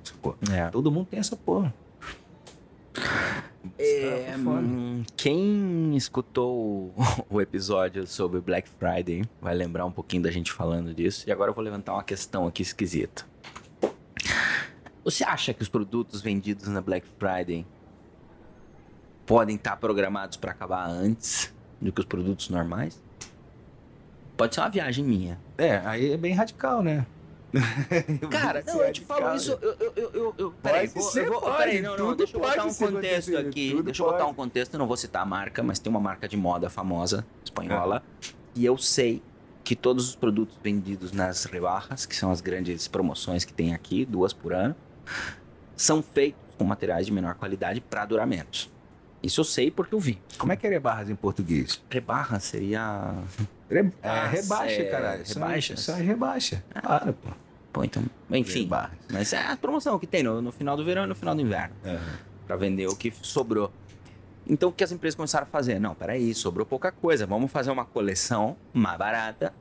[0.51, 0.69] É.
[0.69, 1.73] Todo mundo tem essa porra.
[3.77, 6.93] É, hum, quem escutou o,
[7.37, 11.27] o episódio sobre Black Friday vai lembrar um pouquinho da gente falando disso.
[11.27, 13.25] E agora eu vou levantar uma questão aqui esquisita.
[15.03, 17.65] Você acha que os produtos vendidos na Black Friday
[19.25, 23.01] podem estar programados para acabar antes do que os produtos normais?
[24.37, 25.39] Pode ser uma viagem minha.
[25.57, 27.05] É, aí é bem radical, né?
[28.31, 29.57] Cara, não, eu te falo isso.
[29.61, 32.65] Eu, eu, eu, eu, peraí, vou, eu vou, pode, peraí, não, não, deixa eu botar
[32.65, 33.71] um contexto aqui.
[33.71, 34.31] tudo Deixa eu botar pode.
[34.31, 37.25] um contexto, eu não vou citar a marca, mas tem uma marca de moda famosa,
[37.43, 38.03] espanhola,
[38.55, 39.21] e eu sei
[39.63, 44.03] que todos os produtos vendidos nas rebarras, que são as grandes promoções que tem aqui,
[44.05, 44.75] duas por ano,
[45.75, 48.71] são feitos com materiais de menor qualidade para duramentos.
[49.21, 50.21] Isso eu sei porque eu vi.
[50.37, 51.81] Como é que é barras em português?
[51.89, 53.13] Rebarra seria.
[53.69, 55.25] Re- é, Ah, rebaixa, é, caralho.
[55.25, 55.79] São- rebaixas?
[55.79, 56.63] São as rebaixa.
[56.73, 57.29] Para, pô.
[57.71, 58.03] Pô, então.
[58.31, 58.63] Enfim.
[58.63, 58.97] Rebarras.
[59.11, 61.41] Mas é a promoção que tem no, no final do verão e no final do
[61.41, 61.73] inverno.
[62.45, 63.71] Pra vender o que sobrou.
[64.45, 65.79] Então o que as empresas começaram a fazer?
[65.79, 67.25] Não, peraí, sobrou pouca coisa.
[67.25, 69.53] Vamos fazer uma coleção mais barata.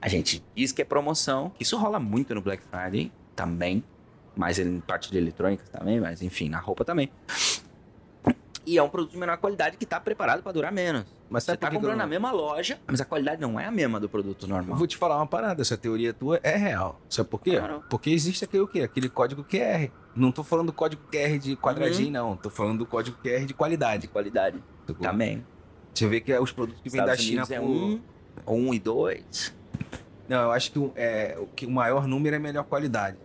[0.00, 1.52] A gente diz que é promoção.
[1.60, 3.84] Isso rola muito no Black Friday também.
[4.34, 7.10] Mais em parte de eletrônicas também, mas enfim, na roupa também.
[8.70, 11.04] E é um produto de menor qualidade que tá preparado para durar menos.
[11.28, 13.70] Mas Você tá que comprando eu na mesma loja, mas a qualidade não é a
[13.70, 14.78] mesma do produto Eu normal.
[14.78, 17.00] vou te falar uma parada, essa teoria tua é real.
[17.08, 17.56] Sabe por quê?
[17.58, 17.82] Claro.
[17.90, 18.82] Porque existe aquele o quê?
[18.82, 19.90] Aquele código QR.
[20.14, 22.12] Não tô falando do código QR de quadradinho, Uhum.
[22.30, 22.36] não.
[22.36, 24.02] Tô falando do código QR de qualidade.
[24.02, 25.02] De qualidade sacou?
[25.02, 25.44] também.
[25.92, 28.00] Você vê que é os produtos que vêm da China Unidos é por- um,
[28.68, 29.52] um e dois.
[30.28, 33.16] Não, eu acho que, o- é, o que o maior número é melhor qualidade.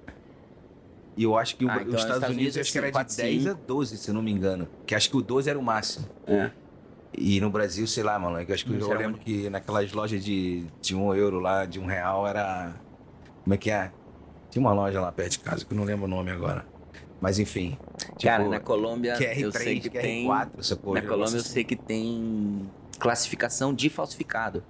[1.17, 2.87] E eu acho que o- Ah, então os Estados, Estados Unidos, é acho que era
[2.87, 3.49] de quatro, 10 cinco.
[3.55, 4.67] a 12, se eu não me engano.
[4.85, 6.05] Que acho que o 12 era o máximo.
[6.27, 6.51] É.
[7.17, 8.39] E no Brasil, sei lá, mano.
[8.41, 11.79] Eu acho que eu era lembro que naquelas lojas de, de um euro lá, de
[11.79, 12.73] um real, era.
[13.43, 13.91] Como é que é?
[14.49, 16.65] Tinha uma loja lá perto de casa, que eu não lembro o nome agora.
[17.21, 17.77] Mas enfim.
[18.21, 20.27] Cara, tipo, na Colômbia eu sei QR3, que tem.
[20.27, 20.93] QR4, sacou?
[20.93, 22.69] Na Colômbia eu sei que tem
[22.99, 24.63] classificação de falsificado.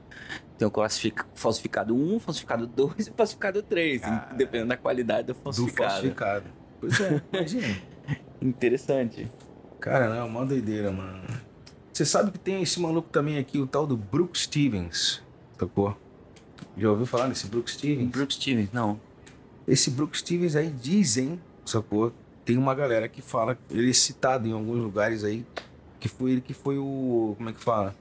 [0.57, 4.01] Tem o classific- falsificado 1, falsificado 2 e falsificado 3.
[4.01, 4.33] Cara.
[4.33, 5.89] Dependendo da qualidade do do falsificado.
[5.91, 6.45] falsificado.
[6.79, 7.77] Pois é, imagina.
[8.41, 9.29] Interessante.
[9.79, 11.21] Cara, não, é uma doideira, mano.
[11.91, 15.21] Você sabe que tem esse maluco também aqui, o tal do Brooke Stevens,
[15.57, 15.95] sacou?
[16.77, 18.09] Já ouviu falar desse Brooke Stevens?
[18.09, 18.99] Brooks Stevens, não.
[19.67, 22.13] Esse Brooke Stevens aí dizem, sacou?
[22.43, 25.45] Tem uma galera que fala, ele é citado em alguns lugares aí,
[25.99, 27.95] que foi ele que foi o, como é que fala?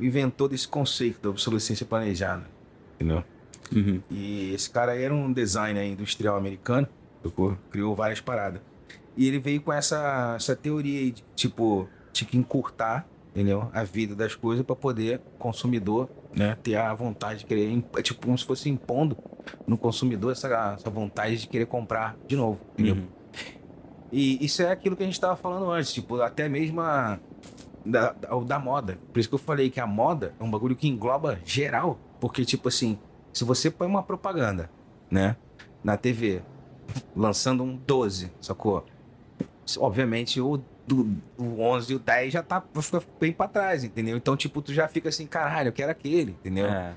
[0.00, 2.44] Inventor desse conceito da obsolescência planejada,
[2.94, 3.22] entendeu?
[3.74, 4.00] Uhum.
[4.10, 6.88] E esse cara era um designer industrial americano,
[7.70, 8.60] criou várias paradas.
[9.16, 13.70] E ele veio com essa, essa teoria aí de, tipo, tinha que encurtar, entendeu?
[13.72, 18.02] A vida das coisas para poder o consumidor, né, ter a vontade de querer, é
[18.02, 19.16] tipo como se fosse impondo
[19.66, 22.96] no consumidor essa, essa vontade de querer comprar de novo, entendeu?
[22.96, 23.08] Uhum.
[24.12, 27.18] E isso é aquilo que a gente estava falando antes, tipo, até mesmo a,
[27.84, 28.98] da, da, da moda.
[29.12, 31.98] Por isso que eu falei que a moda é um bagulho que engloba geral.
[32.20, 32.98] Porque, tipo assim,
[33.32, 34.70] se você põe uma propaganda,
[35.10, 35.36] né,
[35.82, 36.42] na TV,
[37.14, 38.84] lançando um 12, sacou?
[39.78, 42.62] Obviamente o, do, o 11 e o 10 já tá
[43.20, 44.16] bem pra trás, entendeu?
[44.16, 46.66] Então, tipo, tu já fica assim, caralho, eu quero aquele, entendeu?
[46.66, 46.94] É.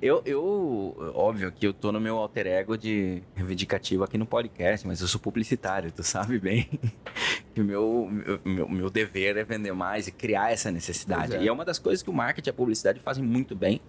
[0.00, 4.86] Eu, eu, óbvio que eu tô no meu alter ego de reivindicativo aqui no podcast,
[4.86, 6.68] mas eu sou publicitário, tu sabe bem
[7.56, 8.06] que o meu,
[8.44, 11.36] meu, meu, dever é vender mais e criar essa necessidade.
[11.36, 11.42] É.
[11.42, 13.80] E é uma das coisas que o marketing e a publicidade fazem muito bem.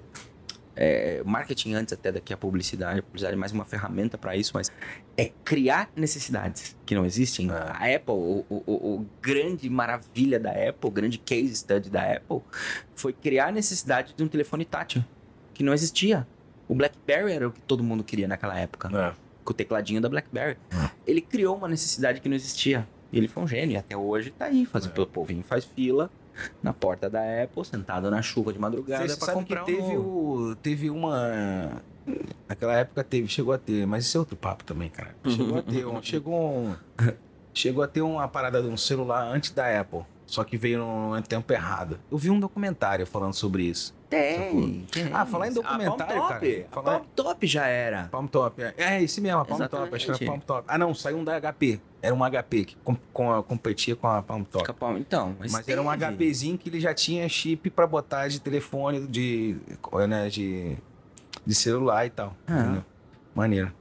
[0.74, 4.52] É, marketing antes até daqui a publicidade, a publicidade é mais uma ferramenta para isso,
[4.54, 4.72] mas
[5.18, 7.50] é criar necessidades que não existem.
[7.52, 7.54] É.
[7.54, 8.64] A Apple, o, o-
[8.96, 12.40] o grande maravilha da Apple, o grande case study da Apple,
[12.96, 15.04] foi criar a necessidade de um telefone tátil
[15.54, 16.26] que não existia.
[16.70, 19.14] O BlackBerry era o que todo mundo queria naquela época, É.
[19.44, 20.58] com o tecladinho da BlackBerry.
[20.72, 20.90] É.
[21.06, 22.88] Ele criou uma necessidade que não existia.
[23.12, 25.02] E ele foi um gênio, e até hoje tá aí, faz, É.
[25.02, 26.10] o povinho faz fila
[26.62, 29.98] na porta da Apple, sentado na chuva de madrugada Você para sabe comprar que teve,
[29.98, 30.02] um
[30.52, 31.82] o, teve uma,
[32.48, 35.16] Naquela época teve, chegou a ter, mas isso é outro papo também, cara.
[35.28, 36.76] Chegou a ter um, chegou um,
[37.54, 41.22] chegou a ter uma parada de um celular antes da Apple, só que veio no
[41.24, 42.00] tempo errado.
[42.12, 43.94] Eu vi um documentário falando sobre isso.
[44.10, 45.10] Tem, tem.
[45.14, 46.66] Ah, falar em documentário, a Palm cara, Top.
[46.72, 48.04] A falar- Palm Top já era.
[48.10, 50.32] Palm Top, é, é esse mesmo, a Palm Top, acho que era.
[50.32, 50.64] Palm Top.
[50.68, 51.80] Ah, não, saiu um da HP.
[52.02, 54.66] Era um HP que com, com- competia com a Palm Top.
[54.70, 55.90] A Então, mas, Mas era um.
[55.92, 59.58] HPzinho que ele já tinha chip pra botar de telefone, de,
[60.08, 60.78] né, de,
[61.46, 62.34] de celular e tal.
[62.48, 62.82] Ah.
[63.36, 63.74] Maneiro.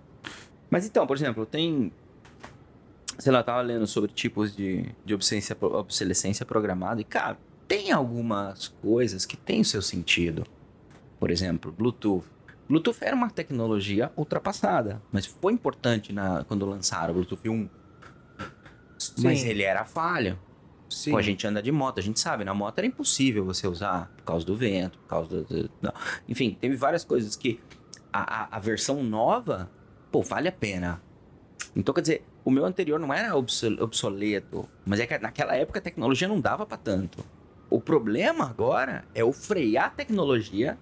[0.68, 1.92] Mas então, por exemplo, tem.
[3.18, 7.38] Sei lá, eu tava lendo sobre tipos de, de obsolescência, obsolescência programada e, cara,
[7.68, 10.44] tem algumas coisas que têm o seu sentido.
[11.18, 12.24] Por exemplo, Bluetooth.
[12.68, 17.68] Bluetooth era uma tecnologia ultrapassada, mas foi importante na, quando lançaram o Bluetooth 1.
[19.22, 20.38] Mas ele era falho.
[20.88, 21.10] sim.
[21.12, 24.10] Pô, a gente anda de moto, a gente sabe, na moto era impossível você usar
[24.16, 25.44] por causa do vento, por causa do.
[25.44, 25.70] do-.
[26.28, 27.60] Enfim, teve várias coisas que
[28.12, 29.70] a, a, a versão nova,
[30.10, 31.00] pô, vale a pena.
[31.74, 35.78] Então, quer dizer, o meu anterior não era obsol- obsoleto, mas é que naquela época
[35.78, 37.24] a tecnologia não dava pra tanto.
[37.68, 40.78] O problema agora é o frear a tecnologia,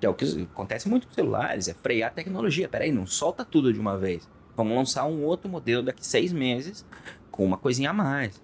[0.00, 2.68] que é o que acontece muito com celulares, é frear a tecnologia.
[2.68, 4.28] Peraí, não solta tudo de uma vez.
[4.56, 6.84] Vamos lançar um outro modelo daqui seis meses
[7.30, 8.40] com uma coisinha a mais.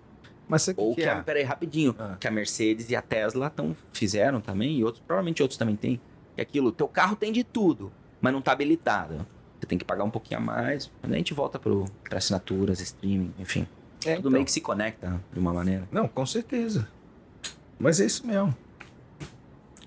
[0.46, 1.22] Mas Ou que, que, que a, é?
[1.22, 2.16] peraí, rapidinho, Ah.
[2.20, 5.74] que a Mercedes e a Tesla tão, fizeram também, e outros, provavelmente outros também.
[5.74, 5.98] Que
[6.36, 7.90] é aquilo, teu carro tem de tudo,
[8.20, 9.26] mas não tá habilitado.
[9.58, 10.92] Você tem que pagar um pouquinho a mais.
[11.02, 13.66] Mas a gente volta pro, pra assinaturas, streaming, enfim.
[14.04, 14.30] É, Tudo então.
[14.32, 15.88] meio que se conecta de uma maneira.
[15.90, 16.86] Não, com certeza.
[17.84, 18.56] Mas é isso mesmo.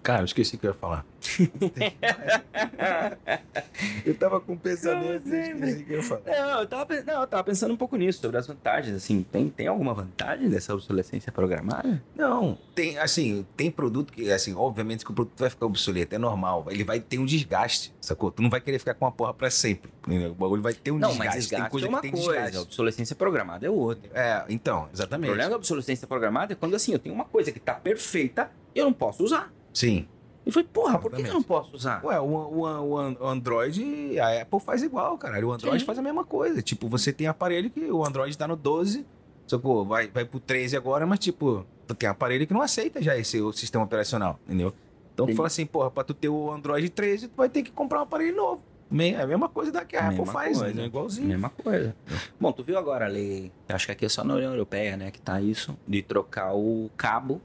[0.07, 1.05] Cara, eu esqueci o que eu ia falar.
[4.05, 6.21] eu tava com um pensamento, eu esqueci o que eu ia falar.
[6.25, 8.95] Não, eu tava, não, eu tava pensando um pouco nisso, sobre as vantagens.
[8.95, 12.01] Assim, tem, tem alguma vantagem dessa obsolescência programada?
[12.15, 16.17] Não, tem, assim, tem produto que, assim, obviamente que o produto vai ficar obsoleto, é
[16.17, 16.67] normal.
[16.69, 18.31] Ele vai ter um desgaste, sacou?
[18.31, 19.91] Tu não vai querer ficar com uma porra pra sempre.
[20.07, 21.35] O bagulho vai ter um não, desgaste.
[21.35, 22.57] mas desgaste tem coisa é uma que tem coisa, desgaste.
[22.59, 24.09] obsolescência programada é outra.
[24.13, 25.27] É, então, O exatamente.
[25.27, 28.49] problema da obsolescência programada é quando assim, eu tenho uma coisa que tá perfeita
[28.79, 29.51] eu não posso usar.
[29.77, 30.07] Sim.
[30.43, 32.03] E foi, porra, por que eu não posso usar?
[32.03, 35.49] Ué, o, o, o, Android, a Apple faz igual, caralho.
[35.49, 35.85] O Android Sim.
[35.85, 36.63] faz a mesma coisa.
[36.63, 39.05] Tipo, você tem aparelho que o Android tá no 12,
[39.45, 39.85] sacou?
[39.85, 43.39] Vai, vai pro 13 agora, mas tipo, tu tem aparelho que não aceita já esse
[43.39, 44.73] o sistema operacional, entendeu?
[45.13, 45.37] Então tu Entendi.
[45.37, 48.03] fala assim, porra, pra tu ter o Android 13, tu vai ter que comprar um
[48.03, 48.63] aparelho novo.
[48.97, 50.73] É a mesma coisa da que a Apple Mesma faz, coisa.
[50.73, 50.85] né?
[50.85, 51.27] Igualzinho.
[51.27, 51.93] Mesma coisa.
[52.39, 55.11] Bom, tu viu agora a lei, acho que aqui é só na União Europeia, né,
[55.11, 57.41] que tá isso, de trocar o cabo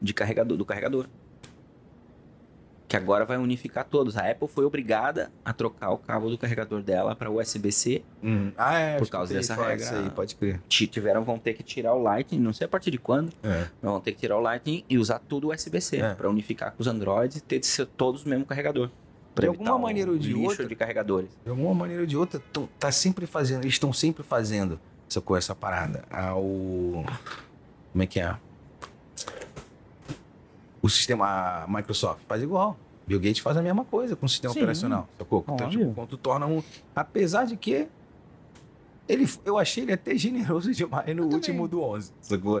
[0.00, 1.08] de carregador, do carregador.
[2.88, 4.16] Que agora vai unificar todos.
[4.16, 8.02] A Apple foi obrigada a trocar o cabo do carregador dela para USB-C.
[8.22, 8.52] Uhum.
[8.56, 8.96] Ah, é.
[8.98, 9.98] Por causa dessa regra.
[9.98, 10.60] aí, pode crer.
[10.68, 13.66] Ti- Tiveram, vão ter que tirar o Lightning, não sei a partir de quando, É.
[13.82, 16.14] mas vão ter que tirar o Lightning e usar tudo USB-C É.
[16.14, 18.88] para unificar com os Androids e ter de ser todos o mesmo carregador.
[19.38, 21.28] De alguma maneira ou de outra- de carregadores.
[21.44, 24.80] de alguma maneira ou de outra, tão- tá sempre fazendo, eles estão sempre fazendo
[25.10, 26.04] essa essa parada.
[26.10, 27.04] Ah, o.
[27.92, 28.34] Como é que é?
[30.86, 32.76] O sistema, Microsoft faz igual.
[33.08, 34.60] Bill Gates faz a mesma coisa com o sistema Sim.
[34.60, 35.44] operacional, sacou?
[35.48, 36.62] Então, tipo, quando torna um.
[36.94, 37.88] Apesar de que.
[39.08, 41.34] Ele, eu achei ele até generoso demais no Eu também.
[41.34, 42.60] último do 11, sacou?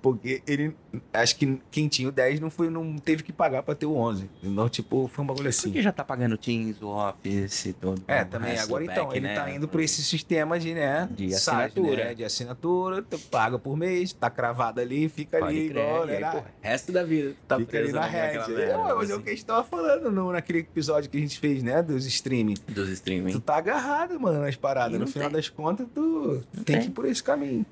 [0.00, 0.74] Porque ele.
[1.12, 3.94] Acho que quem tinha o 10 não, foi, não teve que pagar pra ter o
[3.94, 4.28] 11.
[4.42, 5.68] Então, tipo, foi um bagulho assim.
[5.68, 8.02] Porque já tá pagando Teams, o Office e todo.
[8.08, 8.58] É, também.
[8.58, 9.34] Agora então, pack, ele né?
[9.34, 11.08] tá indo por esse sistema de, né?
[11.10, 12.04] De assinatura.
[12.06, 16.08] né, De assinatura, tu paga por mês, tá cravado ali, fica Pode ali, crer, igual,
[16.08, 16.30] e aí, né?
[16.30, 18.38] pô, resto da vida tá fica ali na rede.
[18.72, 21.20] Não, mas é o assim, que a gente tava falando no, naquele episódio que a
[21.20, 21.82] gente fez, né?
[21.82, 22.54] Dos streaming.
[22.68, 23.40] dos Tu streaming.
[23.40, 24.92] tá agarrado, mano, nas paradas.
[24.92, 25.36] No não final tem.
[25.36, 25.81] das contas,
[26.54, 26.80] Não tem tem.
[26.80, 27.64] que ir por esse caminho.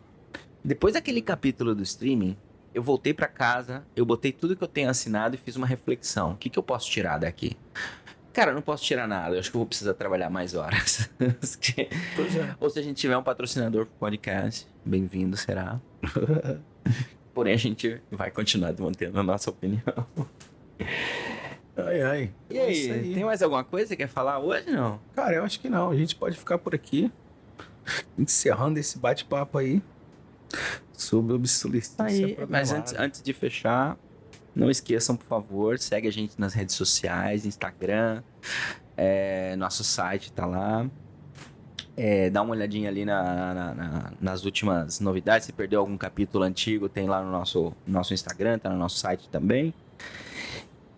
[0.65, 2.37] Depois daquele capítulo do streaming,
[2.75, 6.33] eu voltei pra casa, eu botei tudo que eu tenho assinado e fiz uma reflexão.
[6.33, 7.57] O que, que eu posso tirar daqui?
[8.33, 9.35] Cara, eu não posso tirar nada.
[9.35, 11.11] Eu acho que eu vou precisar trabalhar mais horas.
[12.17, 12.55] Pois é.
[12.61, 15.81] Ou se a gente tiver um patrocinador pro podcast, bem-vindo será.
[17.35, 19.83] Porém, a gente vai continuar mantendo a nossa opinião.
[21.77, 22.31] Ai, ai.
[22.51, 23.15] E É aí, isso aí.
[23.15, 25.01] tem mais alguma coisa que quer falar hoje, não?
[25.15, 25.91] Cara, eu acho que não.
[25.91, 27.11] A gente pode ficar por aqui,
[28.19, 29.83] encerrando esse bate-papo aí
[30.93, 32.37] sobre obsolescência aí.
[32.49, 33.97] Mas antes, antes de fechar,
[34.55, 38.23] não esqueçam, por favor, segue a gente nas redes sociais, Instagram,
[38.97, 40.87] é, nosso site tá lá.
[41.97, 45.47] É, dá uma olhadinha ali na- na- na- nas últimas novidades.
[45.47, 49.29] Se perdeu algum capítulo antigo, tem lá no nosso, nosso Instagram, tá no nosso site
[49.29, 49.75] também.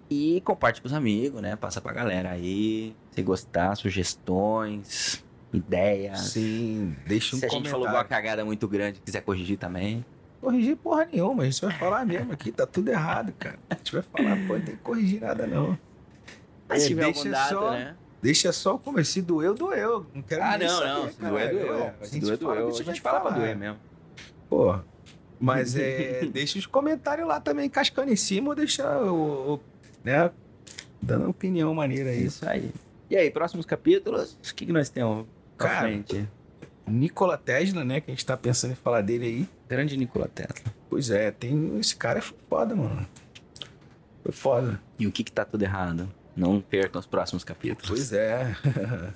[0.09, 1.57] E compartilhe com os amigos, né?
[1.57, 2.95] Passa pra galera aí.
[3.13, 6.19] Se gostar, sugestões, ideias.
[6.21, 7.71] Sim, deixa um Se a gente comentário.
[7.71, 10.05] falou alguma cagada muito grande quiser corrigir também.
[10.41, 13.59] Corrigir porra nenhuma, a gente vai falar mesmo aqui, tá tudo errado, cara.
[13.71, 15.79] A gente vai falar, pô, não tem que corrigir nada não.
[16.69, 17.95] Mas É, se tiver deixa algum dado, só- né?
[18.21, 19.13] Deixa só o começo.
[19.13, 20.07] Se doeu, doeu.
[20.15, 21.09] Não quero Ah, nem não, saber, não.
[21.11, 21.59] Se doer, caralho.
[21.59, 21.75] doeu.
[21.79, 22.73] É, a Se doer, doeu.
[22.73, 22.91] Se a gente doeu.
[22.91, 23.79] A gente fala pra doer mesmo.
[24.49, 24.79] Pô,
[25.41, 29.61] mas é, deixa os comentários lá também, cascando em cima ou deixar o, o-
[30.05, 30.31] né,
[31.01, 32.25] dando opinião maneira aí.
[32.27, 32.71] Isso aí.
[33.11, 34.39] E aí, próximos capítulos?
[34.49, 35.27] O que, que nós temos
[35.63, 36.29] pra Cara, frente?
[36.87, 39.49] Nikola Tesla, né, que a gente tá pensando em falar dele aí.
[39.69, 40.73] Grande Nikola Tesla.
[40.91, 43.07] Pois é, tem esse cara é foda, mano.
[44.23, 44.81] Foi foda.
[44.99, 46.13] E o que que tá tudo errado?
[46.37, 47.89] Não percam os próximos capítulos.
[47.89, 48.55] Pois é.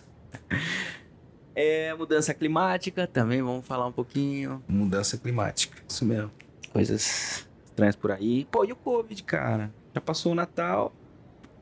[1.58, 4.62] É, mudança climática, também vamos falar um pouquinho.
[4.68, 5.82] Mudança climática.
[5.88, 6.30] Isso mesmo.
[6.70, 8.46] Coisas estranhas por aí.
[8.50, 9.72] Pô, e o Covid, cara?
[9.94, 10.94] Já passou o Natal,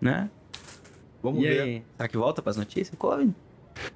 [0.01, 0.29] né?
[1.23, 1.61] Vamos e ver.
[1.61, 1.85] aí?
[1.97, 2.99] Será que volta pras notícias?
[2.99, 3.33] Covid?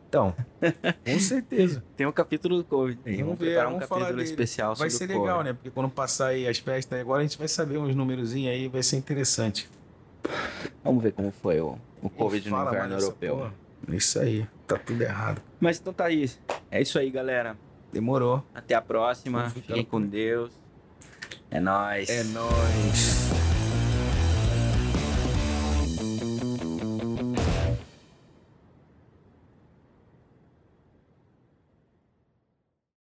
[0.09, 0.35] Então,
[1.05, 1.85] com certeza.
[1.97, 2.99] Tem um capítulo do Covid.
[3.05, 3.23] aí.
[3.23, 5.45] Vamos ver, um vamos falar capítulo especial Vai ser legal, Covid.
[5.45, 5.53] né?
[5.53, 8.83] Porque quando passar aí as festas, agora a gente vai saber uns númerozinhos aí, vai
[8.83, 9.69] ser interessante.
[10.83, 13.37] Vamos ver como foi o, o Covid no inverno europeu.
[13.37, 13.55] porra.
[13.89, 15.41] Isso aí, tá tudo errado.
[15.61, 16.29] Mas então tá aí.
[16.71, 17.57] É isso aí, galera.
[17.93, 18.45] Demorou.
[18.55, 19.39] Até a próxima.
[19.39, 20.53] Vamos Fiquem com Deus.
[21.51, 22.09] É nóis.
[22.11, 23.28] É nóis.